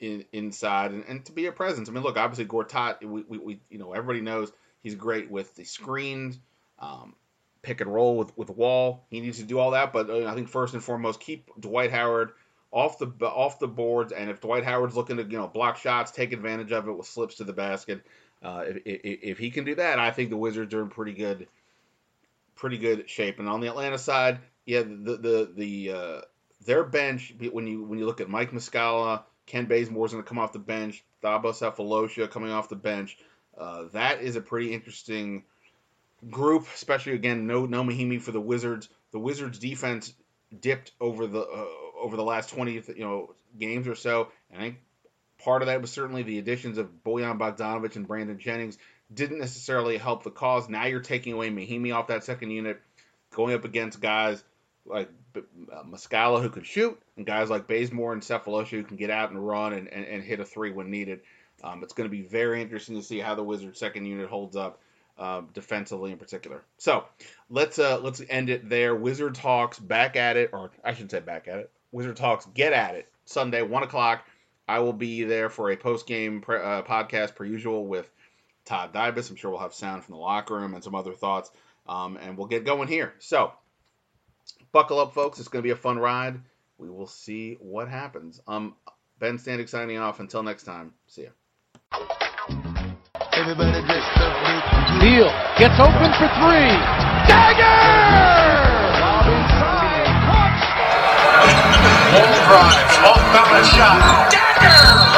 in, 0.00 0.24
inside 0.30 0.92
and, 0.92 1.04
and 1.08 1.24
to 1.24 1.32
be 1.32 1.46
a 1.46 1.52
presence. 1.52 1.88
I 1.88 1.92
mean, 1.92 2.04
look, 2.04 2.16
obviously 2.16 2.44
Gortat, 2.44 3.02
we, 3.02 3.22
we, 3.22 3.38
we 3.38 3.60
you 3.68 3.78
know 3.78 3.94
everybody 3.94 4.20
knows 4.20 4.52
he's 4.82 4.94
great 4.94 5.30
with 5.30 5.54
the 5.54 5.64
screens, 5.64 6.38
um, 6.78 7.14
pick 7.62 7.80
and 7.80 7.92
roll 7.92 8.16
with 8.16 8.36
with 8.36 8.50
Wall. 8.50 9.06
He 9.10 9.20
needs 9.20 9.38
to 9.38 9.44
do 9.44 9.58
all 9.58 9.72
that, 9.72 9.92
but 9.92 10.10
uh, 10.10 10.26
I 10.26 10.34
think 10.34 10.48
first 10.48 10.74
and 10.74 10.82
foremost, 10.82 11.20
keep 11.20 11.50
Dwight 11.60 11.90
Howard 11.90 12.32
off 12.70 12.98
the 12.98 13.10
off 13.22 13.58
the 13.58 13.68
boards. 13.68 14.12
And 14.12 14.30
if 14.30 14.40
Dwight 14.40 14.64
Howard's 14.64 14.96
looking 14.96 15.16
to 15.16 15.24
you 15.24 15.38
know 15.38 15.48
block 15.48 15.76
shots, 15.78 16.10
take 16.10 16.32
advantage 16.32 16.72
of 16.72 16.88
it 16.88 16.92
with 16.92 17.06
slips 17.06 17.36
to 17.36 17.44
the 17.44 17.52
basket. 17.52 18.04
Uh, 18.42 18.64
if, 18.66 18.76
if, 18.84 19.18
if 19.22 19.38
he 19.38 19.50
can 19.50 19.64
do 19.64 19.74
that, 19.74 19.98
I 19.98 20.10
think 20.10 20.30
the 20.30 20.36
Wizards 20.36 20.72
are 20.74 20.82
in 20.82 20.88
pretty 20.88 21.12
good 21.12 21.48
pretty 22.54 22.78
good 22.78 23.08
shape. 23.08 23.38
And 23.38 23.48
on 23.48 23.60
the 23.60 23.68
Atlanta 23.68 23.98
side, 23.98 24.40
yeah, 24.66 24.82
the 24.82 25.16
the 25.16 25.52
the 25.54 25.92
uh, 25.92 26.20
their 26.64 26.84
bench 26.84 27.34
when 27.50 27.66
you 27.66 27.84
when 27.84 27.98
you 27.98 28.06
look 28.06 28.20
at 28.20 28.28
Mike 28.28 28.52
Muscala, 28.52 29.22
Kent 29.46 29.68
Bazemore's 29.68 30.12
going 30.12 30.22
to 30.22 30.28
come 30.28 30.38
off 30.38 30.52
the 30.52 30.58
bench, 30.58 31.04
Thabo 31.22 31.52
Sefolosha 31.52 32.30
coming 32.30 32.50
off 32.50 32.68
the 32.68 32.76
bench. 32.76 33.18
Uh, 33.58 33.84
that 33.92 34.20
is 34.22 34.36
a 34.36 34.40
pretty 34.40 34.72
interesting 34.72 35.44
group, 36.30 36.66
especially 36.74 37.12
again 37.14 37.46
no 37.46 37.66
no 37.66 37.82
Mahinmi 37.82 38.20
for 38.20 38.32
the 38.32 38.40
Wizards. 38.40 38.88
The 39.12 39.18
Wizards 39.18 39.58
defense 39.58 40.12
dipped 40.60 40.92
over 41.00 41.26
the 41.26 41.40
uh, 41.40 41.66
over 42.00 42.16
the 42.16 42.24
last 42.24 42.50
20 42.50 42.72
you 42.72 43.04
know 43.04 43.34
games 43.58 43.88
or 43.88 43.94
so. 43.94 44.28
And 44.50 44.60
I 44.60 44.64
think 44.64 44.78
part 45.38 45.62
of 45.62 45.66
that 45.66 45.80
was 45.80 45.90
certainly 45.90 46.22
the 46.22 46.38
additions 46.38 46.78
of 46.78 46.88
Bojan 47.04 47.38
Bogdanovic 47.38 47.96
and 47.96 48.06
Brandon 48.06 48.38
Jennings 48.38 48.78
didn't 49.12 49.38
necessarily 49.38 49.96
help 49.96 50.22
the 50.22 50.30
cause. 50.30 50.68
Now 50.68 50.86
you're 50.86 51.00
taking 51.00 51.32
away 51.32 51.50
Mahinmi 51.50 51.94
off 51.94 52.08
that 52.08 52.24
second 52.24 52.50
unit, 52.50 52.80
going 53.30 53.54
up 53.54 53.64
against 53.64 54.00
guys 54.00 54.42
like 54.84 55.10
uh, 55.36 55.82
Muscala 55.84 56.42
who 56.42 56.50
can 56.50 56.64
shoot, 56.64 57.00
and 57.16 57.26
guys 57.26 57.50
like 57.50 57.66
Bazemore 57.66 58.12
and 58.12 58.22
Sefolosha 58.22 58.70
who 58.70 58.84
can 58.84 58.96
get 58.96 59.10
out 59.10 59.30
and 59.30 59.46
run 59.46 59.72
and, 59.72 59.88
and, 59.88 60.04
and 60.04 60.22
hit 60.22 60.40
a 60.40 60.44
three 60.44 60.70
when 60.70 60.90
needed. 60.90 61.20
Um, 61.62 61.82
it's 61.82 61.92
going 61.92 62.08
to 62.08 62.16
be 62.16 62.22
very 62.22 62.62
interesting 62.62 62.96
to 62.96 63.02
see 63.02 63.18
how 63.18 63.34
the 63.34 63.42
Wizards' 63.42 63.78
second 63.78 64.06
unit 64.06 64.28
holds 64.28 64.56
up 64.56 64.80
uh, 65.18 65.42
defensively 65.52 66.12
in 66.12 66.18
particular. 66.18 66.62
So 66.76 67.04
let's 67.50 67.78
uh, 67.78 67.98
let's 68.00 68.22
end 68.28 68.50
it 68.50 68.68
there. 68.68 68.94
Wizards 68.94 69.38
Hawks 69.38 69.78
back 69.78 70.16
at 70.16 70.36
it, 70.36 70.50
or 70.52 70.70
I 70.84 70.92
shouldn't 70.92 71.10
say 71.10 71.20
back 71.20 71.48
at 71.48 71.58
it. 71.58 71.70
Wizards 71.90 72.20
Hawks 72.20 72.46
get 72.54 72.72
at 72.72 72.94
it 72.94 73.08
Sunday 73.24 73.62
one 73.62 73.82
o'clock. 73.82 74.24
I 74.68 74.80
will 74.80 74.92
be 74.92 75.24
there 75.24 75.48
for 75.48 75.70
a 75.70 75.76
post 75.76 76.06
game 76.06 76.40
pre- 76.40 76.58
uh, 76.58 76.82
podcast 76.82 77.34
per 77.34 77.44
usual 77.44 77.86
with 77.86 78.08
Todd 78.64 78.92
Dybas. 78.92 79.30
I'm 79.30 79.36
sure 79.36 79.50
we'll 79.50 79.60
have 79.60 79.74
sound 79.74 80.04
from 80.04 80.14
the 80.14 80.20
locker 80.20 80.54
room 80.54 80.74
and 80.74 80.84
some 80.84 80.94
other 80.94 81.14
thoughts, 81.14 81.50
um, 81.88 82.18
and 82.20 82.36
we'll 82.36 82.46
get 82.46 82.64
going 82.64 82.86
here. 82.86 83.14
So 83.18 83.52
buckle 84.72 85.00
up, 85.00 85.14
folks. 85.14 85.38
It's 85.38 85.48
going 85.48 85.62
to 85.62 85.66
be 85.66 85.72
a 85.72 85.76
fun 85.76 85.98
ride. 85.98 86.38
We 86.76 86.90
will 86.90 87.06
see 87.06 87.56
what 87.60 87.88
happens. 87.88 88.40
Um, 88.46 88.76
Ben 89.18 89.38
Standig 89.38 89.68
signing 89.68 89.98
off. 89.98 90.20
Until 90.20 90.42
next 90.42 90.62
time, 90.64 90.92
see 91.08 91.24
ya. 91.24 91.30
Everybody 93.32 93.80
dressed 93.86 94.18
up 94.18 94.34
neat. 94.44 94.64
Neal 95.00 95.30
gets 95.56 95.80
open 95.80 96.12
for 96.18 96.28
three. 96.36 96.68
Dagger! 97.24 97.64
Wall 102.12 102.34
drives, 102.44 102.94
off 103.08 103.22
balance 103.32 103.68
shot. 103.68 104.30
Dagger! 104.30 105.08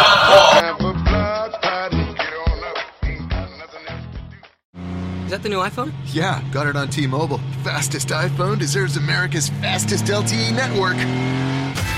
Is 5.24 5.30
that 5.30 5.42
the 5.42 5.48
new 5.48 5.59
iPhone? 5.59 5.92
Yeah, 6.12 6.42
got 6.52 6.66
it 6.66 6.76
on 6.76 6.88
T-Mobile. 6.88 7.38
Fastest 7.62 8.09
iPhone 8.09 8.59
deserves 8.59 8.96
America's 8.96 9.48
fastest 9.48 10.06
LTE 10.06 10.54
network. 10.54 10.96